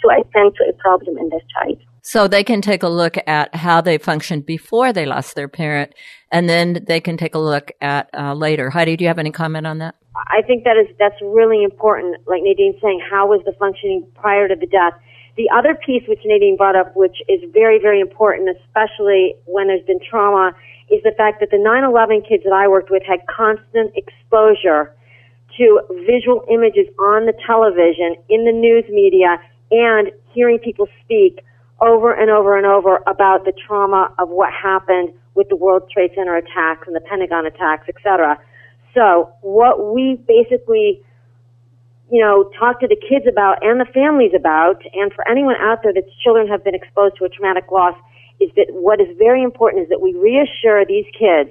to 0.00 0.08
attend 0.08 0.54
to 0.56 0.64
a 0.68 0.72
problem 0.72 1.18
in 1.18 1.28
their 1.28 1.44
child. 1.54 1.78
So 2.02 2.26
they 2.26 2.42
can 2.42 2.62
take 2.62 2.82
a 2.82 2.88
look 2.88 3.16
at 3.26 3.54
how 3.54 3.82
they 3.82 3.98
functioned 3.98 4.46
before 4.46 4.94
they 4.94 5.04
lost 5.04 5.34
their 5.34 5.48
parent, 5.48 5.94
and 6.32 6.48
then 6.48 6.84
they 6.86 7.00
can 7.00 7.18
take 7.18 7.34
a 7.34 7.38
look 7.38 7.70
at 7.82 8.08
uh, 8.16 8.32
later. 8.32 8.70
Heidi, 8.70 8.96
do 8.96 9.04
you 9.04 9.08
have 9.08 9.18
any 9.18 9.30
comment 9.30 9.66
on 9.66 9.78
that? 9.78 9.94
I 10.16 10.40
think 10.46 10.64
that 10.64 10.76
is 10.76 10.88
that's 10.98 11.20
really 11.22 11.62
important. 11.62 12.16
Like 12.26 12.42
Nadine's 12.42 12.80
saying, 12.82 13.00
how 13.10 13.28
was 13.28 13.42
the 13.44 13.52
functioning 13.58 14.06
prior 14.14 14.48
to 14.48 14.56
the 14.56 14.66
death? 14.66 14.94
The 15.36 15.50
other 15.54 15.74
piece 15.74 16.02
which 16.08 16.20
Nadine 16.24 16.56
brought 16.56 16.74
up, 16.74 16.96
which 16.96 17.16
is 17.28 17.40
very 17.52 17.78
very 17.78 18.00
important, 18.00 18.48
especially 18.56 19.34
when 19.44 19.66
there's 19.68 19.84
been 19.84 20.00
trauma, 20.00 20.52
is 20.90 21.02
the 21.02 21.12
fact 21.12 21.40
that 21.40 21.50
the 21.50 21.58
9/11 21.58 22.22
kids 22.22 22.44
that 22.44 22.52
I 22.52 22.68
worked 22.68 22.90
with 22.90 23.02
had 23.02 23.26
constant 23.26 23.92
exposure 23.96 24.94
to 25.56 25.80
visual 26.06 26.44
images 26.50 26.86
on 26.98 27.26
the 27.26 27.34
television, 27.46 28.16
in 28.28 28.44
the 28.44 28.52
news 28.52 28.84
media, 28.88 29.40
and 29.70 30.10
hearing 30.32 30.58
people 30.58 30.88
speak 31.04 31.44
over 31.80 32.12
and 32.12 32.30
over 32.30 32.56
and 32.56 32.66
over 32.66 33.02
about 33.06 33.44
the 33.44 33.52
trauma 33.52 34.12
of 34.18 34.28
what 34.28 34.52
happened 34.52 35.12
with 35.34 35.48
the 35.48 35.56
World 35.56 35.88
Trade 35.90 36.12
Center 36.14 36.36
attacks 36.36 36.86
and 36.86 36.96
the 36.96 37.00
Pentagon 37.00 37.46
attacks, 37.46 37.88
etc. 37.88 38.38
So 38.94 39.30
what 39.42 39.92
we 39.92 40.18
basically, 40.26 41.02
you 42.10 42.20
know, 42.20 42.50
talk 42.58 42.80
to 42.80 42.88
the 42.88 42.96
kids 42.96 43.26
about 43.28 43.62
and 43.62 43.80
the 43.80 43.84
families 43.86 44.32
about, 44.34 44.82
and 44.94 45.12
for 45.12 45.26
anyone 45.28 45.56
out 45.60 45.82
there 45.82 45.92
that's 45.92 46.12
children 46.22 46.48
have 46.48 46.64
been 46.64 46.74
exposed 46.74 47.16
to 47.18 47.24
a 47.24 47.28
traumatic 47.28 47.70
loss, 47.70 47.94
is 48.40 48.50
that 48.56 48.66
what 48.70 49.00
is 49.00 49.08
very 49.18 49.42
important 49.42 49.82
is 49.84 49.88
that 49.88 50.00
we 50.00 50.14
reassure 50.14 50.84
these 50.84 51.06
kids 51.18 51.50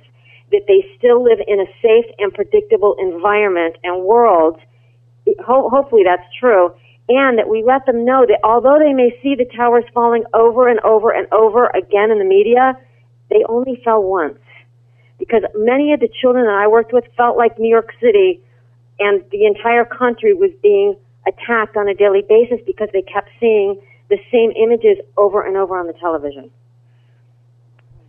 that 0.51 0.63
they 0.67 0.85
still 0.97 1.23
live 1.23 1.39
in 1.47 1.59
a 1.59 1.67
safe 1.81 2.05
and 2.19 2.33
predictable 2.33 2.95
environment 2.99 3.75
and 3.83 4.03
world. 4.03 4.59
Ho- 5.45 5.69
hopefully 5.69 6.03
that's 6.05 6.23
true. 6.39 6.71
And 7.09 7.37
that 7.37 7.49
we 7.49 7.63
let 7.63 7.85
them 7.85 8.05
know 8.05 8.25
that 8.27 8.39
although 8.43 8.79
they 8.79 8.93
may 8.93 9.11
see 9.21 9.35
the 9.35 9.45
towers 9.55 9.83
falling 9.93 10.23
over 10.33 10.67
and 10.67 10.79
over 10.81 11.11
and 11.11 11.27
over 11.33 11.67
again 11.67 12.11
in 12.11 12.19
the 12.19 12.25
media, 12.25 12.77
they 13.29 13.43
only 13.47 13.81
fell 13.83 14.03
once. 14.03 14.39
Because 15.19 15.43
many 15.55 15.93
of 15.93 15.99
the 15.99 16.09
children 16.21 16.45
that 16.45 16.53
I 16.53 16.67
worked 16.67 16.93
with 16.93 17.03
felt 17.15 17.37
like 17.37 17.59
New 17.59 17.69
York 17.69 17.91
City 17.99 18.41
and 18.99 19.23
the 19.31 19.45
entire 19.45 19.85
country 19.85 20.33
was 20.33 20.51
being 20.61 20.95
attacked 21.27 21.75
on 21.75 21.87
a 21.89 21.93
daily 21.93 22.23
basis 22.27 22.59
because 22.65 22.89
they 22.93 23.01
kept 23.01 23.29
seeing 23.39 23.81
the 24.09 24.17
same 24.31 24.51
images 24.51 24.97
over 25.17 25.45
and 25.45 25.57
over 25.57 25.77
on 25.77 25.87
the 25.87 25.93
television. 25.93 26.51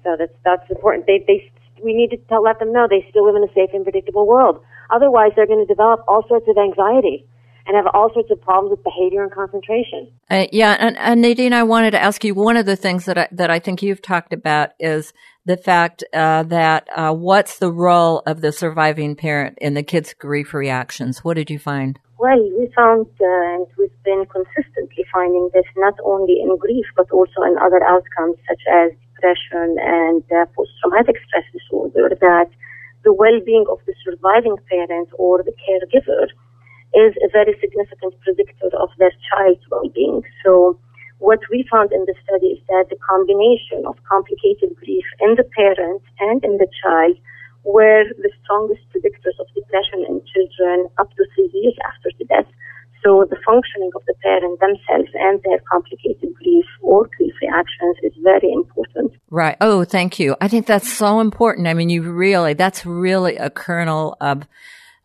So 0.04 0.16
that's 0.18 0.32
that's 0.44 0.70
important. 0.70 1.06
They 1.06 1.24
they 1.26 1.50
we 1.82 1.94
need 1.94 2.10
to 2.10 2.16
tell, 2.28 2.42
let 2.42 2.58
them 2.58 2.72
know 2.72 2.86
they 2.88 3.06
still 3.10 3.26
live 3.26 3.36
in 3.36 3.44
a 3.44 3.52
safe 3.54 3.70
and 3.72 3.84
predictable 3.84 4.26
world. 4.26 4.60
Otherwise, 4.90 5.32
they're 5.36 5.46
going 5.46 5.64
to 5.64 5.72
develop 5.72 6.00
all 6.08 6.26
sorts 6.28 6.46
of 6.48 6.56
anxiety 6.56 7.26
and 7.66 7.76
have 7.76 7.86
all 7.92 8.10
sorts 8.14 8.30
of 8.30 8.40
problems 8.40 8.70
with 8.70 8.82
behavior 8.82 9.22
and 9.22 9.30
concentration. 9.30 10.10
Uh, 10.30 10.46
yeah, 10.52 10.76
and, 10.80 10.96
and, 10.96 11.20
Nadine, 11.20 11.52
I 11.52 11.64
wanted 11.64 11.90
to 11.90 12.02
ask 12.02 12.24
you 12.24 12.34
one 12.34 12.56
of 12.56 12.64
the 12.64 12.76
things 12.76 13.04
that 13.04 13.18
I, 13.18 13.28
that 13.32 13.50
I 13.50 13.58
think 13.58 13.82
you've 13.82 14.00
talked 14.00 14.32
about 14.32 14.70
is 14.80 15.12
the 15.44 15.58
fact 15.58 16.02
uh, 16.14 16.44
that 16.44 16.88
uh, 16.94 17.12
what's 17.12 17.58
the 17.58 17.70
role 17.70 18.22
of 18.26 18.40
the 18.40 18.52
surviving 18.52 19.16
parent 19.16 19.58
in 19.60 19.74
the 19.74 19.82
kid's 19.82 20.14
grief 20.14 20.54
reactions? 20.54 21.22
What 21.22 21.34
did 21.34 21.50
you 21.50 21.58
find? 21.58 21.98
Well, 22.18 22.42
we 22.58 22.66
found, 22.74 23.06
uh, 23.22 23.54
and 23.54 23.66
we've 23.78 23.94
been 24.02 24.26
consistently 24.26 25.06
finding 25.14 25.50
this 25.54 25.70
not 25.76 25.94
only 26.02 26.42
in 26.42 26.50
grief 26.58 26.86
but 26.96 27.06
also 27.12 27.46
in 27.46 27.54
other 27.62 27.78
outcomes 27.86 28.34
such 28.48 28.58
as 28.66 28.90
depression 29.14 29.78
and 29.78 30.26
uh, 30.34 30.50
post-traumatic 30.50 31.14
stress 31.22 31.46
disorder 31.54 32.10
that 32.20 32.50
the 33.04 33.12
well-being 33.12 33.66
of 33.70 33.78
the 33.86 33.94
surviving 34.02 34.58
parent 34.66 35.08
or 35.14 35.44
the 35.46 35.54
caregiver 35.62 36.26
is 36.98 37.14
a 37.22 37.30
very 37.30 37.54
significant 37.62 38.18
predictor 38.26 38.74
of 38.82 38.90
their 38.98 39.14
child's 39.30 39.62
well-being. 39.70 40.22
So 40.44 40.76
what 41.18 41.38
we 41.52 41.70
found 41.70 41.92
in 41.92 42.02
the 42.02 42.18
study 42.26 42.58
is 42.58 42.62
that 42.66 42.90
the 42.90 42.98
combination 42.98 43.86
of 43.86 43.94
complicated 44.10 44.74
grief 44.74 45.06
in 45.22 45.38
the 45.38 45.46
parent 45.54 46.02
and 46.18 46.42
in 46.42 46.58
the 46.58 46.66
child 46.82 47.14
were 47.68 48.04
the 48.16 48.32
strongest 48.42 48.80
predictors 48.88 49.36
of 49.38 49.46
depression 49.54 50.00
in 50.08 50.22
children 50.32 50.88
up 50.96 51.10
to 51.16 51.24
three 51.34 51.50
years 51.52 51.76
after 51.84 52.10
the 52.18 52.24
death. 52.24 52.48
So 53.04 53.26
the 53.28 53.36
functioning 53.46 53.90
of 53.94 54.02
the 54.06 54.14
parent 54.22 54.58
themselves 54.58 55.10
and 55.14 55.40
their 55.44 55.60
complicated 55.70 56.34
grief 56.34 56.64
or 56.82 57.08
grief 57.16 57.34
reactions 57.40 57.96
is 58.02 58.12
very 58.24 58.50
important. 58.52 59.12
Right. 59.30 59.56
Oh, 59.60 59.84
thank 59.84 60.18
you. 60.18 60.34
I 60.40 60.48
think 60.48 60.66
that's 60.66 60.92
so 60.92 61.20
important. 61.20 61.68
I 61.68 61.74
mean, 61.74 61.90
you 61.90 62.02
really, 62.02 62.54
that's 62.54 62.84
really 62.84 63.36
a 63.36 63.50
kernel 63.50 64.16
of, 64.20 64.48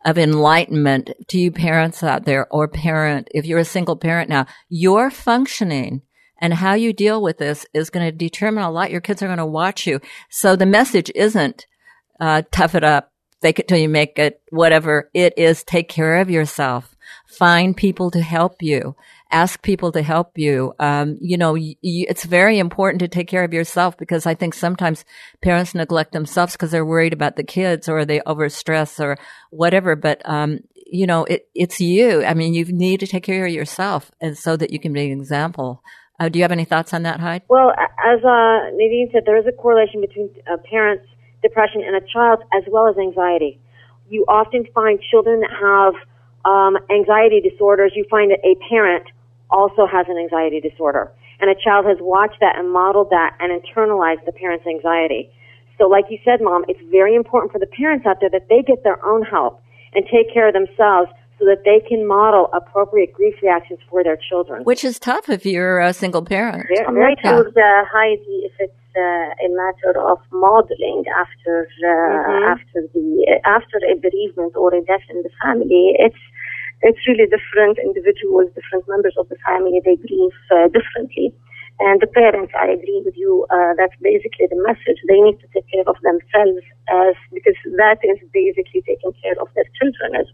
of 0.04 0.18
enlightenment 0.18 1.10
to 1.28 1.38
you 1.38 1.52
parents 1.52 2.02
out 2.02 2.24
there 2.24 2.52
or 2.52 2.66
parent, 2.66 3.28
if 3.32 3.44
you're 3.44 3.60
a 3.60 3.64
single 3.64 3.96
parent 3.96 4.28
now, 4.28 4.46
your 4.68 5.10
functioning 5.10 6.02
and 6.38 6.54
how 6.54 6.74
you 6.74 6.92
deal 6.92 7.22
with 7.22 7.38
this 7.38 7.64
is 7.74 7.90
going 7.90 8.04
to 8.04 8.12
determine 8.12 8.64
a 8.64 8.70
lot. 8.70 8.90
Your 8.90 9.00
kids 9.00 9.22
are 9.22 9.28
going 9.28 9.38
to 9.38 9.46
watch 9.46 9.86
you. 9.86 10.00
So 10.30 10.56
the 10.56 10.66
message 10.66 11.12
isn't, 11.14 11.66
uh, 12.20 12.42
tough 12.50 12.74
it 12.74 12.84
up, 12.84 13.12
fake 13.40 13.58
it 13.58 13.68
till 13.68 13.78
you 13.78 13.88
make 13.88 14.18
it, 14.18 14.40
whatever. 14.50 15.10
It 15.14 15.34
is 15.36 15.62
take 15.64 15.88
care 15.88 16.16
of 16.16 16.30
yourself. 16.30 16.94
Find 17.26 17.76
people 17.76 18.10
to 18.12 18.20
help 18.20 18.62
you. 18.62 18.96
Ask 19.30 19.62
people 19.62 19.90
to 19.92 20.02
help 20.02 20.38
you. 20.38 20.74
Um, 20.78 21.18
you 21.20 21.36
know 21.36 21.52
y- 21.54 21.76
y- 21.82 22.06
it's 22.08 22.24
very 22.24 22.58
important 22.58 23.00
to 23.00 23.08
take 23.08 23.26
care 23.28 23.42
of 23.42 23.52
yourself 23.52 23.96
because 23.96 24.26
i 24.26 24.34
think 24.34 24.54
sometimes 24.54 25.04
parents 25.40 25.74
neglect 25.74 26.12
themselves 26.12 26.52
because 26.52 26.70
they're 26.70 26.84
worried 26.84 27.12
about 27.12 27.34
the 27.36 27.42
kids 27.42 27.88
or 27.88 28.04
they 28.04 28.20
overstress 28.20 29.00
or 29.00 29.16
whatever. 29.50 29.96
But 29.96 30.22
um, 30.24 30.60
you 30.86 31.06
know 31.06 31.24
it, 31.24 31.48
it's 31.54 31.80
you. 31.80 32.24
I 32.24 32.34
mean 32.34 32.54
you 32.54 32.64
need 32.66 33.00
to 33.00 33.06
take 33.06 33.24
care 33.24 33.46
of 33.46 33.52
yourself 33.52 34.10
and 34.20 34.38
so 34.38 34.56
that 34.56 34.70
you 34.70 34.78
can 34.78 34.92
be 34.92 35.10
an 35.10 35.18
example. 35.20 35.82
Uh, 36.20 36.28
do 36.28 36.38
you 36.38 36.44
have 36.44 36.52
any 36.52 36.64
thoughts 36.64 36.94
on 36.94 37.02
that 37.02 37.18
Heidi? 37.18 37.44
well 37.48 37.72
as 37.72 38.20
uh, 38.22 38.70
nadine 38.76 39.10
said 39.12 39.24
there 39.26 39.38
is 39.38 39.46
a 39.46 39.52
correlation 39.52 40.00
between 40.00 40.30
uh, 40.46 40.56
parents 40.70 41.06
depression 41.44 41.84
in 41.84 41.94
a 41.94 42.00
child 42.00 42.40
as 42.56 42.64
well 42.72 42.88
as 42.88 42.96
anxiety 42.96 43.60
you 44.08 44.24
often 44.28 44.66
find 44.74 45.00
children 45.00 45.40
that 45.40 45.50
have 45.50 45.94
um, 46.44 46.76
anxiety 46.90 47.40
disorders, 47.40 47.92
you 47.94 48.04
find 48.10 48.30
that 48.30 48.40
a 48.44 48.54
parent 48.68 49.04
also 49.50 49.86
has 49.86 50.06
an 50.08 50.18
anxiety 50.18 50.60
disorder. 50.60 51.10
And 51.40 51.50
a 51.50 51.54
child 51.54 51.86
has 51.86 51.98
watched 52.00 52.40
that 52.40 52.56
and 52.58 52.70
modeled 52.70 53.10
that 53.10 53.36
and 53.40 53.50
internalized 53.50 54.24
the 54.24 54.32
parent's 54.32 54.66
anxiety. 54.66 55.30
So 55.78 55.88
like 55.88 56.04
you 56.08 56.18
said, 56.24 56.40
mom, 56.40 56.64
it's 56.68 56.80
very 56.90 57.14
important 57.16 57.52
for 57.52 57.58
the 57.58 57.66
parents 57.66 58.06
out 58.06 58.18
there 58.20 58.30
that 58.30 58.48
they 58.48 58.62
get 58.62 58.84
their 58.84 59.04
own 59.04 59.22
help 59.22 59.60
and 59.94 60.04
take 60.06 60.32
care 60.32 60.48
of 60.48 60.54
themselves 60.54 61.10
so 61.38 61.44
that 61.46 61.64
they 61.64 61.82
can 61.86 62.06
model 62.06 62.48
appropriate 62.52 63.12
grief 63.12 63.34
reactions 63.42 63.80
for 63.90 64.04
their 64.04 64.16
children. 64.16 64.62
Which 64.62 64.84
is 64.84 65.00
tough 65.00 65.28
if 65.28 65.44
you're 65.44 65.80
a 65.80 65.92
single 65.92 66.22
parent. 66.22 66.66
Very, 66.68 66.86
I'm 66.86 66.94
not 66.94 67.18
sure, 67.20 67.48
uh, 67.48 67.84
Heidi, 67.90 68.46
if 68.46 68.52
it's 68.60 68.72
a 68.96 69.48
matter 69.48 69.98
of 69.98 70.18
modeling 70.32 71.04
after 71.16 71.68
uh, 71.82 71.88
mm-hmm. 71.88 72.44
after 72.54 72.78
the 72.94 73.40
after 73.44 73.78
a 73.90 73.94
bereavement 73.96 74.54
or 74.56 74.74
a 74.74 74.82
death 74.84 75.06
in 75.10 75.22
the 75.22 75.30
family. 75.42 75.94
It's 75.98 76.22
it's 76.82 77.00
really 77.08 77.24
different 77.24 77.78
individuals, 77.78 78.52
different 78.54 78.84
members 78.88 79.14
of 79.18 79.28
the 79.28 79.36
family, 79.46 79.80
they 79.84 79.96
grieve 79.96 80.36
uh, 80.52 80.68
differently. 80.68 81.32
And 81.80 82.00
the 82.00 82.06
parents, 82.06 82.52
I 82.54 82.70
agree 82.70 83.02
with 83.04 83.16
you, 83.16 83.46
uh, 83.50 83.74
that's 83.76 83.96
basically 84.00 84.46
the 84.46 84.60
message. 84.62 85.00
They 85.08 85.18
need 85.18 85.40
to 85.40 85.48
take 85.50 85.66
care 85.72 85.88
of 85.88 85.96
themselves 86.06 86.62
as, 86.86 87.16
because 87.32 87.58
that 87.80 87.98
is 88.04 88.20
basically 88.30 88.84
taking 88.86 89.10
care 89.18 89.34
of 89.40 89.48
their 89.56 89.66
children 89.80 90.14
as 90.14 90.28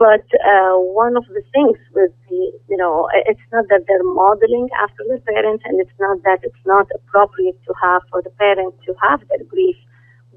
But 0.00 0.24
uh, 0.40 0.80
one 0.80 1.16
of 1.18 1.26
the 1.28 1.44
things 1.52 1.78
with 1.94 2.12
the, 2.30 2.42
you 2.72 2.78
know, 2.78 3.08
it's 3.28 3.46
not 3.52 3.68
that 3.68 3.84
they're 3.86 4.02
modeling 4.02 4.70
after 4.82 5.04
their 5.06 5.20
parents, 5.20 5.62
and 5.68 5.80
it's 5.80 5.98
not 6.00 6.24
that 6.24 6.40
it's 6.42 6.64
not 6.66 6.88
appropriate 6.96 7.60
to 7.68 7.74
have 7.84 8.02
for 8.10 8.22
the 8.22 8.30
parent 8.30 8.74
to 8.88 8.94
have 9.04 9.20
their 9.28 9.44
grief 9.44 9.76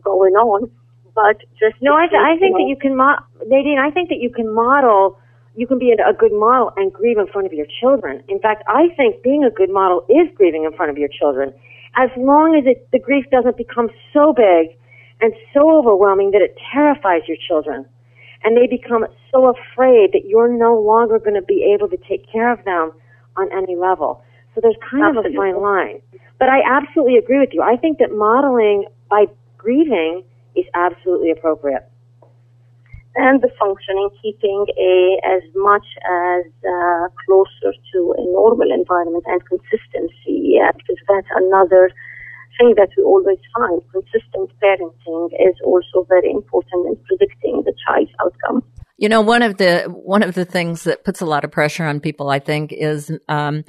going 0.04 0.36
on 0.36 0.70
but 1.16 1.38
just 1.60 1.76
no, 1.82 1.94
I, 1.96 2.08
th- 2.08 2.22
I 2.22 2.38
think 2.40 2.58
that 2.58 2.66
you 2.68 2.78
can, 2.80 2.98
mo- 2.98 3.22
Nadine. 3.48 3.80
I 3.80 3.92
think 3.92 4.10
that 4.10 4.20
you 4.20 4.32
can 4.32 4.54
model. 4.54 5.20
You 5.56 5.68
can 5.68 5.78
be 5.80 5.94
a 5.94 6.14
good 6.14 6.34
model 6.34 6.72
and 6.78 6.92
grieve 6.92 7.20
in 7.20 7.28
front 7.28 7.46
of 7.46 7.54
your 7.54 7.68
children. 7.80 8.24
In 8.28 8.40
fact, 8.40 8.64
I 8.68 8.90
think 8.98 9.22
being 9.22 9.44
a 9.44 9.52
good 9.52 9.70
model 9.70 10.02
is 10.10 10.28
grieving 10.36 10.66
in 10.66 10.74
front 10.74 10.90
of 10.90 10.98
your 10.98 11.10
children, 11.10 11.54
as 11.96 12.10
long 12.18 12.56
as 12.58 12.66
it, 12.66 12.90
the 12.92 13.00
grief 13.00 13.26
doesn't 13.32 13.58
become 13.58 13.90
so 14.14 14.34
big 14.34 14.76
and 15.22 15.34
so 15.54 15.78
overwhelming 15.78 16.32
that 16.32 16.42
it 16.42 16.58
terrifies 16.74 17.22
your 17.28 17.38
children, 17.48 17.86
and 18.44 18.58
they 18.58 18.68
become 18.68 19.06
so 19.32 19.48
afraid 19.48 20.12
that 20.14 20.26
you're 20.26 20.52
no 20.52 20.80
longer 20.80 21.20
going 21.20 21.36
to 21.36 21.42
be 21.42 21.74
able 21.74 21.88
to 21.90 21.98
take 21.98 22.30
care 22.32 22.52
of 22.52 22.64
them 22.66 22.92
on 23.38 23.52
any 23.52 23.76
level. 23.76 24.24
So 24.54 24.62
there's 24.62 24.78
kind 24.90 25.18
absolutely. 25.18 25.36
of 25.36 25.36
a 25.36 25.54
fine 25.54 25.62
line. 25.62 26.02
But 26.40 26.50
I 26.50 26.60
absolutely 26.66 27.18
agree 27.18 27.40
with 27.40 27.50
you. 27.54 27.62
I 27.62 27.78
think 27.78 28.00
that 28.00 28.12
modeling 28.12 28.86
by 29.10 29.26
grieving 29.58 30.24
is 30.56 30.66
absolutely 30.74 31.32
appropriate. 31.32 31.90
And 33.16 33.42
the 33.42 33.50
functioning, 33.60 34.10
keeping 34.22 34.66
a 34.78 35.20
as 35.24 35.44
much 35.54 35.86
as 36.02 36.46
uh, 36.66 37.08
closer 37.26 37.72
to 37.94 38.16
a 38.18 38.24
normal 38.34 38.72
environment 38.74 39.24
and 39.28 39.40
consistency, 39.46 40.58
yeah, 40.58 40.72
because 40.76 40.98
that's 41.08 41.28
another 41.36 41.92
thing 42.58 42.74
that 42.78 42.90
we 42.98 43.04
always 43.04 43.40
find. 43.56 43.82
Consistent 43.92 44.52
parenting 44.62 45.28
is 45.40 45.56
also 45.66 46.06
very 46.08 46.32
important 46.32 46.88
in 46.88 46.96
predicting 47.08 47.64
the 47.66 47.74
child's 47.86 48.12
outcome. 48.22 48.64
You 48.98 49.10
know, 49.10 49.22
one 49.22 49.42
of 49.42 49.58
the 49.58 49.84
one 49.88 50.24
of 50.24 50.36
the 50.36 50.46
things 50.46 50.84
that 50.84 51.04
puts 51.04 51.22
a 51.22 51.26
lot 51.26 51.44
of 51.44 51.52
pressure 51.52 51.86
on 51.86 52.00
people, 52.00 52.30
I 52.30 52.40
think, 52.40 52.72
is 52.72 53.12
um, 53.28 53.64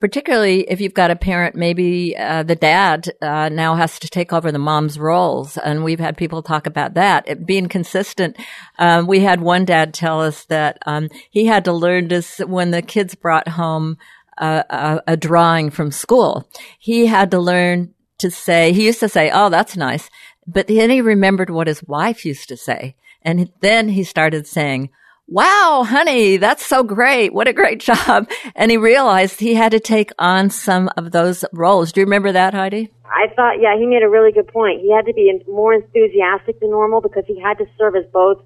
particularly 0.00 0.60
if 0.70 0.80
you've 0.80 0.94
got 0.94 1.10
a 1.10 1.16
parent, 1.16 1.56
maybe 1.56 2.16
uh, 2.16 2.42
the 2.42 2.54
dad 2.54 3.08
uh, 3.20 3.48
now 3.48 3.74
has 3.74 3.98
to 3.98 4.08
take 4.08 4.32
over 4.32 4.52
the 4.52 4.58
mom's 4.58 4.98
roles. 4.98 5.56
And 5.56 5.82
we've 5.82 5.98
had 5.98 6.16
people 6.16 6.42
talk 6.42 6.66
about 6.66 6.94
that. 6.94 7.26
It 7.26 7.46
being 7.46 7.68
consistent. 7.68 8.36
Um, 8.78 9.06
we 9.06 9.20
had 9.20 9.40
one 9.40 9.64
dad 9.64 9.94
tell 9.94 10.20
us 10.20 10.44
that 10.44 10.78
um, 10.86 11.08
he 11.30 11.46
had 11.46 11.64
to 11.64 11.72
learn 11.72 12.08
to, 12.10 12.22
when 12.46 12.70
the 12.70 12.82
kids 12.82 13.14
brought 13.14 13.48
home 13.48 13.96
a, 14.36 14.64
a, 14.70 15.02
a 15.08 15.16
drawing 15.16 15.70
from 15.70 15.90
school, 15.90 16.48
he 16.78 17.06
had 17.06 17.30
to 17.32 17.40
learn 17.40 17.94
to 18.18 18.30
say, 18.30 18.72
he 18.72 18.86
used 18.86 19.00
to 19.00 19.08
say, 19.08 19.30
Oh, 19.32 19.48
that's 19.48 19.76
nice. 19.76 20.10
But 20.46 20.68
then 20.68 20.90
he 20.90 21.00
remembered 21.00 21.50
what 21.50 21.66
his 21.66 21.82
wife 21.82 22.24
used 22.24 22.48
to 22.48 22.56
say. 22.56 22.96
And 23.22 23.50
then 23.60 23.88
he 23.88 24.04
started 24.04 24.46
saying, 24.46 24.90
wow, 25.28 25.84
honey, 25.86 26.38
that's 26.38 26.64
so 26.64 26.82
great. 26.82 27.32
What 27.32 27.46
a 27.48 27.52
great 27.52 27.80
job. 27.90 28.28
And 28.56 28.70
he 28.70 28.76
realized 28.76 29.38
he 29.38 29.54
had 29.54 29.72
to 29.72 29.80
take 29.80 30.10
on 30.18 30.50
some 30.50 30.90
of 30.96 31.12
those 31.12 31.44
roles. 31.52 31.92
Do 31.92 32.00
you 32.00 32.06
remember 32.06 32.32
that, 32.32 32.54
Heidi? 32.54 32.90
I 33.04 33.32
thought, 33.34 33.60
yeah, 33.60 33.76
he 33.78 33.86
made 33.86 34.02
a 34.02 34.08
really 34.08 34.32
good 34.32 34.48
point. 34.48 34.80
He 34.80 34.92
had 34.92 35.06
to 35.06 35.12
be 35.12 35.32
more 35.46 35.74
enthusiastic 35.74 36.60
than 36.60 36.70
normal 36.70 37.00
because 37.00 37.24
he 37.26 37.40
had 37.40 37.58
to 37.58 37.66
serve 37.78 37.96
as 37.96 38.04
both 38.12 38.42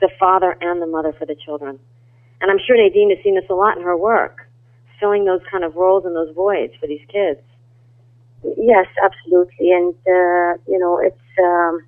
the 0.00 0.10
father 0.18 0.56
and 0.60 0.82
the 0.82 0.86
mother 0.86 1.14
for 1.18 1.26
the 1.26 1.36
children. 1.44 1.78
And 2.40 2.50
I'm 2.50 2.58
sure 2.66 2.76
Nadine 2.76 3.14
has 3.14 3.22
seen 3.24 3.34
this 3.34 3.48
a 3.48 3.54
lot 3.54 3.78
in 3.78 3.84
her 3.84 3.96
work, 3.96 4.48
filling 5.00 5.24
those 5.24 5.40
kind 5.50 5.64
of 5.64 5.76
roles 5.76 6.04
and 6.04 6.14
those 6.14 6.34
voids 6.34 6.74
for 6.78 6.86
these 6.86 7.00
kids. 7.08 7.40
Yes, 8.56 8.86
absolutely. 9.02 9.72
And, 9.72 9.94
uh, 10.06 10.58
you 10.68 10.78
know, 10.78 10.98
it's, 10.98 11.28
um, 11.42 11.84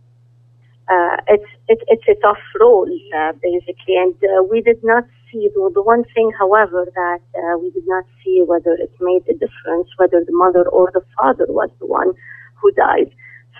uh, 0.89 1.17
it's, 1.29 1.51
it, 1.69 1.81
it's 1.89 2.09
a 2.09 2.17
tough 2.23 2.43
role, 2.61 2.89
uh, 3.17 3.33
basically. 3.43 3.97
And 3.97 4.15
uh, 4.25 4.43
we 4.45 4.63
did 4.63 4.83
not 4.85 5.05
see, 5.31 5.49
the, 5.55 5.71
the 5.75 5.83
one 5.83 6.05
thing, 6.15 6.33
however, 6.39 6.87
that 6.95 7.21
uh, 7.37 7.59
we 7.59 7.71
did 7.71 7.85
not 7.87 8.05
see 8.25 8.43
whether 8.47 8.73
it 8.75 8.93
made 9.01 9.23
a 9.29 9.35
difference, 9.35 9.89
whether 9.99 10.25
the 10.25 10.33
mother 10.33 10.69
or 10.69 10.91
the 10.95 11.03
father 11.19 11.47
was 11.49 11.71
the 11.81 11.87
one 11.87 12.13
who 12.61 12.73
died. 12.73 13.11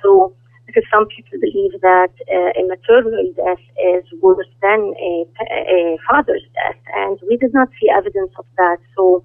So, 0.03 0.35
because 0.67 0.85
some 0.93 1.07
people 1.09 1.39
believe 1.41 1.81
that 1.83 2.13
uh, 2.31 2.61
a 2.61 2.67
maternal 2.67 3.33
death 3.37 3.65
is 3.81 4.05
worse 4.21 4.49
than 4.63 4.95
a, 5.01 5.27
a 5.51 5.99
father's 6.09 6.45
death, 6.55 6.81
and 6.95 7.19
we 7.29 7.37
did 7.37 7.55
not 7.55 7.69
see 7.81 7.89
evidence 7.91 8.33
of 8.39 8.47
that. 8.59 8.79
So, 8.97 9.25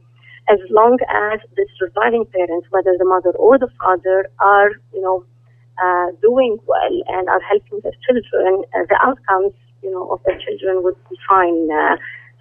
as 0.49 0.59
long 0.69 0.97
as 1.09 1.39
the 1.55 1.65
surviving 1.79 2.25
parents, 2.25 2.67
whether 2.69 2.95
the 2.97 3.05
mother 3.05 3.31
or 3.31 3.57
the 3.57 3.69
father, 3.79 4.29
are, 4.39 4.71
you 4.93 5.01
know, 5.01 5.23
uh, 5.81 6.11
doing 6.21 6.57
well 6.65 6.95
and 7.07 7.29
are 7.29 7.41
helping 7.41 7.79
their 7.81 7.95
children, 8.05 8.63
uh, 8.75 8.85
the 8.89 8.97
outcomes, 9.01 9.53
you 9.81 9.91
know, 9.91 10.11
of 10.11 10.21
their 10.25 10.37
children 10.39 10.83
would 10.83 10.95
be 11.09 11.17
fine. 11.27 11.69
Uh, 11.71 11.97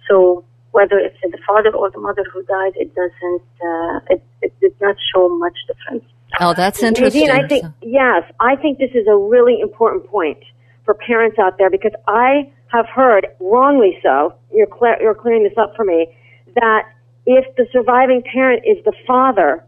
so 0.07 0.43
whether 0.71 0.97
it's 0.97 1.17
the 1.21 1.37
father 1.47 1.69
or 1.69 1.89
the 1.91 1.99
mother 1.99 2.25
who 2.33 2.43
died, 2.43 2.73
it 2.75 2.93
doesn't, 2.95 3.43
uh, 3.61 3.99
it, 4.09 4.23
it 4.41 4.53
did 4.59 4.73
not 4.81 4.95
show 5.13 5.29
much 5.37 5.57
difference. 5.67 6.03
Oh, 6.39 6.53
that's 6.53 6.81
interesting. 6.81 7.27
Nadine, 7.27 7.45
I 7.45 7.47
think, 7.47 7.65
yes, 7.81 8.23
I 8.39 8.55
think 8.55 8.79
this 8.79 8.91
is 8.95 9.05
a 9.07 9.15
really 9.15 9.59
important 9.61 10.07
point 10.07 10.39
for 10.83 10.95
parents 10.95 11.37
out 11.39 11.57
there 11.57 11.69
because 11.69 11.93
I 12.07 12.51
have 12.67 12.87
heard, 12.87 13.27
wrongly 13.39 13.99
so, 14.01 14.33
you're, 14.51 14.67
clear, 14.67 14.97
you're 14.99 15.13
clearing 15.13 15.43
this 15.43 15.53
up 15.57 15.75
for 15.75 15.85
me, 15.85 16.07
that 16.55 16.89
if 17.25 17.55
the 17.55 17.65
surviving 17.71 18.21
parent 18.21 18.63
is 18.65 18.83
the 18.83 18.93
father, 19.07 19.63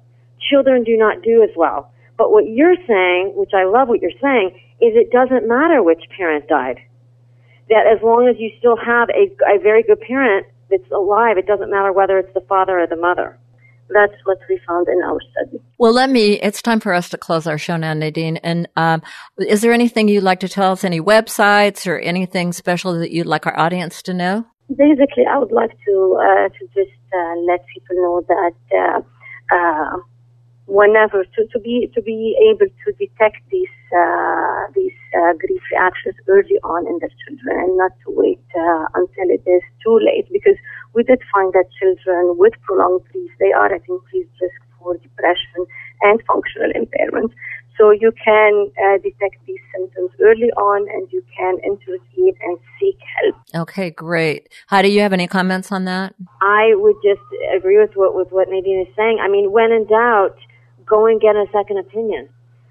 children 0.50 0.84
do 0.84 0.98
not 0.98 1.22
do 1.22 1.44
as 1.44 1.50
well. 1.56 1.92
But 2.18 2.32
what 2.32 2.48
you're 2.48 2.76
saying, 2.88 3.34
which 3.36 3.52
I 3.54 3.66
love 3.66 3.88
what 3.88 4.02
you're 4.02 4.20
saying, 4.22 4.52
is 4.82 4.94
it 4.96 5.12
doesn't 5.12 5.48
matter 5.48 5.84
which 5.84 6.04
parent 6.16 6.48
died. 6.48 6.80
That 7.70 7.88
as 7.88 8.02
long 8.04 8.28
as 8.28 8.36
you 8.40 8.52
still 8.60 8.78
have 8.78 9.10
a, 9.10 9.32
a 9.56 9.60
very 9.60 9.84
good 9.84 10.00
parent 10.02 10.46
that's 10.70 10.90
alive, 10.92 11.38
it 11.38 11.48
doesn't 11.48 11.70
matter 11.70 11.92
whether 11.92 12.18
it's 12.18 12.34
the 12.34 12.42
father 12.42 12.80
or 12.80 12.88
the 12.88 12.96
mother. 12.96 13.38
That's 13.90 14.14
what 14.24 14.40
we 14.50 14.60
found 14.68 14.88
in 14.88 15.02
our 15.04 15.20
study. 15.32 15.62
Well, 15.78 15.94
let 15.94 16.10
me, 16.10 16.40
it's 16.42 16.62
time 16.62 16.80
for 16.80 16.94
us 16.94 17.10
to 17.10 17.18
close 17.18 17.46
our 17.46 17.58
show 17.58 17.78
now, 17.78 17.94
Nadine. 17.94 18.38
And 18.38 18.68
um, 18.76 19.04
is 19.38 19.62
there 19.62 19.74
anything 19.74 20.08
you'd 20.08 20.24
like 20.24 20.40
to 20.40 20.50
tell 20.50 20.72
us, 20.72 20.84
any 20.84 21.00
websites 21.00 21.86
or 21.86 22.00
anything 22.00 22.52
special 22.52 22.98
that 23.00 23.12
you'd 23.12 23.28
like 23.28 23.46
our 23.46 23.58
audience 23.58 24.02
to 24.04 24.14
know? 24.14 24.46
Basically, 24.74 25.26
I 25.30 25.38
would 25.38 25.52
like 25.52 25.78
to, 25.86 26.18
uh, 26.20 26.50
to 26.50 26.62
just 26.74 26.98
uh, 27.14 27.36
let 27.46 27.66
people 27.74 27.96
know 28.02 28.26
that 28.28 28.58
uh, 28.74 29.02
uh 29.56 29.98
whenever 30.66 31.24
to, 31.24 31.46
to 31.54 31.60
be 31.60 31.92
to 31.94 32.01
be 32.01 32.36
able 32.50 32.66
to 32.66 32.92
detect 32.98 33.38
these 33.51 33.78
uh, 33.96 34.62
these 34.74 34.98
uh, 35.14 35.34
grief 35.38 35.62
reactions 35.72 36.16
early 36.28 36.58
on 36.64 36.88
in 36.88 36.98
their 36.98 37.14
children 37.22 37.60
and 37.62 37.78
not 37.78 37.92
to 38.04 38.10
wait 38.10 38.42
until 38.96 39.28
it 39.30 39.44
is 39.46 39.62
too 39.84 40.00
late 40.01 40.25
because 40.32 40.58
we 40.96 41.04
did 41.04 41.22
find 41.32 41.54
that 41.54 41.66
children 41.80 42.34
with 42.40 42.54
prolonged 42.64 43.06
grief 43.12 43.30
they 43.40 43.51
are 43.51 43.72
at 43.72 43.84
increased 43.88 44.34
risk 44.42 44.60
for 44.80 44.98
depression 44.98 45.62
and 46.01 46.20
functional 46.25 46.72
impairment. 46.74 47.32
So 47.77 47.92
you 47.92 48.11
can 48.24 48.72
uh, 48.81 48.98
detect 49.00 49.46
these 49.46 49.59
symptoms 49.75 50.11
early 50.22 50.50
on 50.55 50.88
and 50.90 51.11
you 51.11 51.24
can 51.38 51.57
intervene 51.64 52.33
and 52.42 52.57
seek 52.79 52.98
help. 53.20 53.35
Okay, 53.53 53.90
great. 53.90 54.50
Heidi, 54.68 54.90
you 54.90 55.01
have 55.01 55.14
any 55.14 55.27
comments 55.27 55.72
on 55.72 55.85
that? 55.85 56.16
I 56.42 56.74
would 56.75 56.96
just 57.03 57.22
agree 57.55 57.77
with 57.77 57.96
what 57.96 58.16
with 58.16 58.31
what 58.31 58.48
Nadine 58.50 58.81
is 58.88 58.96
saying. 58.96 59.20
I 59.22 59.27
mean, 59.27 59.51
when 59.51 59.72
in 59.72 59.85
doubt, 59.88 60.38
go 60.85 61.05
and 61.05 61.20
get 61.20 61.35
a 61.35 61.46
second 61.51 61.79
opinion 61.79 62.29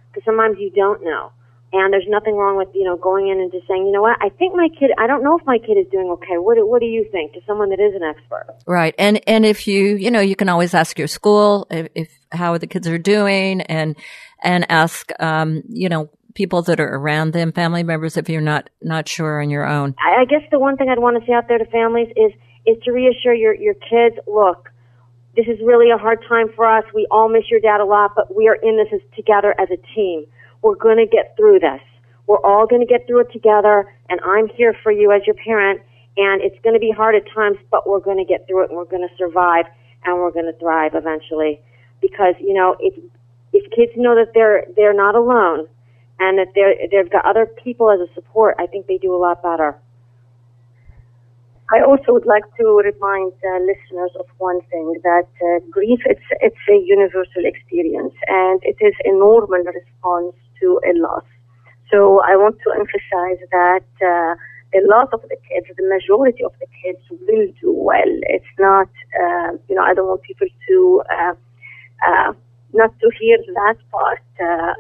because 0.08 0.24
sometimes 0.24 0.56
you 0.58 0.70
don't 0.70 1.02
know. 1.04 1.32
And 1.76 1.92
there's 1.92 2.06
nothing 2.06 2.36
wrong 2.36 2.56
with, 2.56 2.68
you 2.72 2.84
know, 2.84 2.96
going 2.96 3.26
in 3.26 3.40
and 3.40 3.50
just 3.50 3.66
saying, 3.66 3.84
you 3.84 3.90
know 3.90 4.00
what, 4.00 4.16
I 4.22 4.28
think 4.28 4.54
my 4.54 4.68
kid, 4.78 4.92
I 4.96 5.08
don't 5.08 5.24
know 5.24 5.36
if 5.36 5.44
my 5.44 5.58
kid 5.58 5.76
is 5.76 5.86
doing 5.90 6.08
okay. 6.12 6.38
What, 6.38 6.56
what 6.68 6.78
do 6.78 6.86
you 6.86 7.04
think 7.10 7.32
to 7.32 7.40
someone 7.48 7.70
that 7.70 7.80
is 7.80 7.94
an 7.96 8.02
expert? 8.04 8.46
Right. 8.64 8.94
And, 8.96 9.20
and 9.26 9.44
if 9.44 9.66
you, 9.66 9.96
you 9.96 10.12
know, 10.12 10.20
you 10.20 10.36
can 10.36 10.48
always 10.48 10.72
ask 10.72 10.96
your 10.96 11.08
school 11.08 11.66
if, 11.72 11.88
if 11.96 12.18
how 12.30 12.56
the 12.58 12.68
kids 12.68 12.86
are 12.86 12.96
doing 12.96 13.62
and, 13.62 13.96
and 14.40 14.64
ask, 14.70 15.10
um, 15.18 15.64
you 15.68 15.88
know, 15.88 16.10
people 16.34 16.62
that 16.62 16.78
are 16.78 16.94
around 16.94 17.32
them, 17.32 17.50
family 17.50 17.82
members, 17.82 18.16
if 18.16 18.28
you're 18.28 18.40
not, 18.40 18.70
not 18.80 19.08
sure 19.08 19.42
on 19.42 19.50
your 19.50 19.66
own. 19.66 19.96
I, 19.98 20.22
I 20.22 20.24
guess 20.26 20.42
the 20.52 20.60
one 20.60 20.76
thing 20.76 20.88
I'd 20.88 21.00
want 21.00 21.20
to 21.20 21.26
say 21.26 21.32
out 21.32 21.48
there 21.48 21.58
to 21.58 21.66
families 21.66 22.08
is, 22.16 22.30
is 22.66 22.80
to 22.84 22.92
reassure 22.92 23.34
your, 23.34 23.54
your 23.54 23.74
kids, 23.74 24.16
look, 24.28 24.70
this 25.34 25.46
is 25.48 25.58
really 25.64 25.90
a 25.90 25.98
hard 25.98 26.24
time 26.28 26.46
for 26.54 26.66
us. 26.66 26.84
We 26.94 27.08
all 27.10 27.28
miss 27.28 27.50
your 27.50 27.58
dad 27.58 27.80
a 27.80 27.84
lot, 27.84 28.12
but 28.14 28.34
we 28.34 28.46
are 28.46 28.54
in 28.54 28.76
this 28.76 28.86
as, 28.94 29.00
together 29.16 29.52
as 29.58 29.68
a 29.70 29.94
team. 29.94 30.26
We're 30.64 30.76
going 30.76 30.96
to 30.96 31.06
get 31.06 31.36
through 31.36 31.60
this. 31.60 31.82
We're 32.26 32.40
all 32.42 32.66
going 32.66 32.80
to 32.80 32.86
get 32.86 33.06
through 33.06 33.20
it 33.20 33.32
together, 33.32 33.84
and 34.08 34.18
I'm 34.24 34.48
here 34.48 34.74
for 34.82 34.90
you 34.90 35.12
as 35.12 35.20
your 35.26 35.36
parent. 35.36 35.82
And 36.16 36.40
it's 36.40 36.56
going 36.64 36.72
to 36.72 36.80
be 36.80 36.90
hard 36.90 37.14
at 37.14 37.28
times, 37.34 37.58
but 37.70 37.86
we're 37.86 38.00
going 38.00 38.16
to 38.16 38.24
get 38.24 38.46
through 38.48 38.64
it, 38.64 38.70
and 38.70 38.78
we're 38.78 38.88
going 38.88 39.06
to 39.06 39.14
survive, 39.18 39.66
and 40.04 40.16
we're 40.16 40.30
going 40.30 40.50
to 40.50 40.58
thrive 40.58 40.92
eventually. 40.94 41.60
Because 42.00 42.34
you 42.40 42.54
know, 42.54 42.76
if 42.80 42.94
if 43.52 43.70
kids 43.76 43.92
know 43.96 44.14
that 44.14 44.32
they're 44.32 44.64
they're 44.74 44.94
not 44.94 45.14
alone, 45.14 45.68
and 46.18 46.38
that 46.38 46.48
they're 46.54 46.74
they've 46.90 47.12
got 47.12 47.26
other 47.26 47.44
people 47.44 47.90
as 47.90 48.00
a 48.00 48.08
support, 48.14 48.56
I 48.58 48.66
think 48.66 48.86
they 48.86 48.96
do 48.96 49.14
a 49.14 49.20
lot 49.20 49.42
better. 49.42 49.76
I 51.72 51.80
also 51.80 52.12
would 52.12 52.26
like 52.26 52.44
to 52.56 52.64
remind 52.64 53.32
uh, 53.32 53.58
listeners 53.60 54.12
of 54.18 54.26
one 54.38 54.60
thing 54.70 54.96
that 55.02 55.28
uh, 55.44 55.60
grief 55.70 56.00
it's 56.06 56.28
it's 56.40 56.64
a 56.70 56.76
universal 56.76 57.44
experience 57.44 58.14
and 58.28 58.60
it 58.62 58.76
is 58.80 58.94
a 59.04 59.12
normal 59.12 59.64
response 59.64 60.36
to 60.64 60.80
a 60.90 60.92
loss. 60.98 61.28
So 61.92 62.20
I 62.24 62.36
want 62.36 62.56
to 62.64 62.70
emphasize 62.72 63.40
that 63.52 63.86
uh, 64.02 64.34
a 64.74 64.80
lot 64.90 65.12
of 65.12 65.22
the 65.22 65.36
kids, 65.48 65.66
the 65.76 65.86
majority 65.86 66.42
of 66.42 66.52
the 66.58 66.66
kids, 66.82 67.02
will 67.10 67.46
do 67.60 67.70
well. 67.72 68.12
It's 68.34 68.54
not 68.58 68.88
uh, 69.20 69.50
you 69.68 69.74
know 69.76 69.82
I 69.82 69.94
don't 69.94 70.08
want 70.08 70.22
people 70.22 70.48
to 70.68 71.02
uh, 71.16 71.34
uh, 72.08 72.32
not 72.72 72.90
to 73.00 73.10
hear 73.20 73.38
that 73.60 73.76
part. 73.92 74.22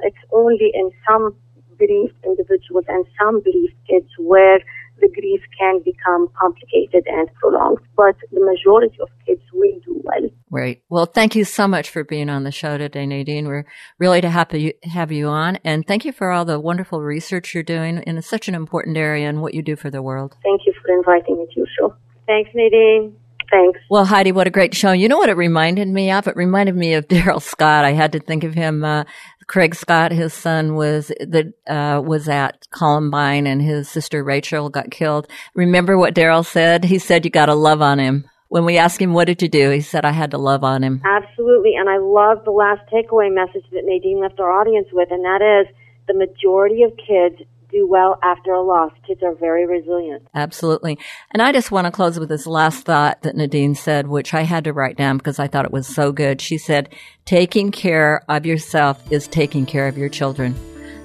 it's 0.08 0.24
only 0.32 0.68
in 0.74 0.90
some 1.06 1.36
bereaved 1.78 2.18
individuals 2.24 2.84
and 2.88 3.04
some 3.18 3.40
bereaved 3.40 3.78
kids 3.88 4.10
where 4.18 4.58
the 5.00 5.08
grief 5.08 5.42
can 5.58 5.80
become 5.84 6.28
complicated 6.40 7.04
and 7.06 7.28
prolonged, 7.34 7.84
but 7.96 8.16
the 8.32 8.40
majority 8.40 8.98
of 9.00 9.08
kids 9.26 9.42
will 9.52 9.78
do 9.84 10.00
well. 10.04 10.26
Right. 10.54 10.80
Well, 10.88 11.06
thank 11.06 11.34
you 11.34 11.44
so 11.44 11.66
much 11.66 11.90
for 11.90 12.04
being 12.04 12.30
on 12.30 12.44
the 12.44 12.52
show 12.52 12.78
today, 12.78 13.06
Nadine. 13.06 13.48
We're 13.48 13.66
really 13.98 14.20
to 14.20 14.30
happy 14.30 14.74
to 14.80 14.88
have 14.88 15.10
you 15.10 15.26
on, 15.26 15.58
and 15.64 15.84
thank 15.84 16.04
you 16.04 16.12
for 16.12 16.30
all 16.30 16.44
the 16.44 16.60
wonderful 16.60 17.02
research 17.02 17.54
you're 17.54 17.64
doing 17.64 18.00
in 18.06 18.22
such 18.22 18.46
an 18.46 18.54
important 18.54 18.96
area 18.96 19.28
and 19.28 19.42
what 19.42 19.54
you 19.54 19.62
do 19.62 19.74
for 19.74 19.90
the 19.90 20.00
world. 20.00 20.36
Thank 20.44 20.60
you 20.64 20.72
for 20.80 20.96
inviting 20.96 21.38
me 21.38 21.46
to 21.46 21.52
your 21.56 21.66
show. 21.76 21.96
Thanks, 22.28 22.50
Nadine. 22.54 23.16
Thanks. 23.50 23.80
Well, 23.90 24.04
Heidi, 24.04 24.30
what 24.30 24.46
a 24.46 24.50
great 24.50 24.76
show. 24.76 24.92
You 24.92 25.08
know 25.08 25.18
what 25.18 25.28
it 25.28 25.36
reminded 25.36 25.88
me 25.88 26.12
of? 26.12 26.28
It 26.28 26.36
reminded 26.36 26.76
me 26.76 26.94
of 26.94 27.08
Darrell 27.08 27.40
Scott. 27.40 27.84
I 27.84 27.90
had 27.90 28.12
to 28.12 28.20
think 28.20 28.44
of 28.44 28.54
him 28.54 28.84
uh, 28.84 29.02
Craig 29.48 29.74
Scott, 29.74 30.12
his 30.12 30.32
son, 30.32 30.76
was 30.76 31.08
that 31.08 31.52
uh, 31.66 32.00
was 32.00 32.28
at 32.28 32.64
Columbine, 32.70 33.48
and 33.48 33.60
his 33.60 33.88
sister 33.88 34.22
Rachel 34.22 34.68
got 34.68 34.92
killed. 34.92 35.26
Remember 35.56 35.98
what 35.98 36.14
Darrell 36.14 36.44
said? 36.44 36.84
He 36.84 37.00
said, 37.00 37.24
"You 37.24 37.32
got 37.32 37.46
to 37.46 37.56
love 37.56 37.82
on 37.82 37.98
him." 37.98 38.30
When 38.54 38.64
we 38.64 38.78
asked 38.78 39.02
him, 39.02 39.14
"What 39.14 39.26
did 39.26 39.42
you 39.42 39.48
do?" 39.48 39.70
He 39.70 39.80
said, 39.80 40.04
"I 40.04 40.12
had 40.12 40.30
to 40.30 40.38
love 40.38 40.62
on 40.62 40.84
him." 40.84 41.02
Absolutely, 41.04 41.74
and 41.74 41.90
I 41.90 41.96
love 41.96 42.44
the 42.44 42.52
last 42.52 42.82
takeaway 42.88 43.34
message 43.34 43.64
that 43.72 43.82
Nadine 43.84 44.20
left 44.20 44.38
our 44.38 44.52
audience 44.60 44.86
with, 44.92 45.10
and 45.10 45.24
that 45.24 45.42
is 45.42 45.74
the 46.06 46.14
majority 46.14 46.84
of 46.84 46.92
kids 46.96 47.42
do 47.72 47.84
well 47.84 48.16
after 48.22 48.52
a 48.52 48.62
loss. 48.62 48.92
Kids 49.04 49.24
are 49.24 49.34
very 49.34 49.66
resilient. 49.66 50.22
Absolutely. 50.36 50.96
And 51.32 51.42
I 51.42 51.50
just 51.50 51.72
want 51.72 51.86
to 51.86 51.90
close 51.90 52.16
with 52.16 52.28
this 52.28 52.46
last 52.46 52.84
thought 52.84 53.22
that 53.22 53.34
Nadine 53.34 53.74
said, 53.74 54.06
which 54.06 54.32
I 54.32 54.42
had 54.42 54.62
to 54.62 54.72
write 54.72 54.96
down 54.96 55.16
because 55.16 55.40
I 55.40 55.48
thought 55.48 55.64
it 55.64 55.72
was 55.72 55.88
so 55.88 56.12
good. 56.12 56.40
She 56.40 56.56
said, 56.56 56.90
taking 57.24 57.72
care 57.72 58.22
of 58.28 58.46
yourself 58.46 59.02
is 59.10 59.26
taking 59.26 59.66
care 59.66 59.88
of 59.88 59.98
your 59.98 60.08
children. 60.08 60.54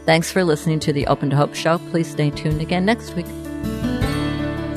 Thanks 0.05 0.31
for 0.31 0.43
listening 0.43 0.79
to 0.81 0.93
the 0.93 1.07
Open 1.07 1.31
to 1.31 1.35
Hope 1.35 1.55
show. 1.55 1.79
Please 1.89 2.12
stay 2.12 2.29
tuned 2.29 2.62
again 2.62 2.85
next 2.85 3.15
week. 3.15 3.25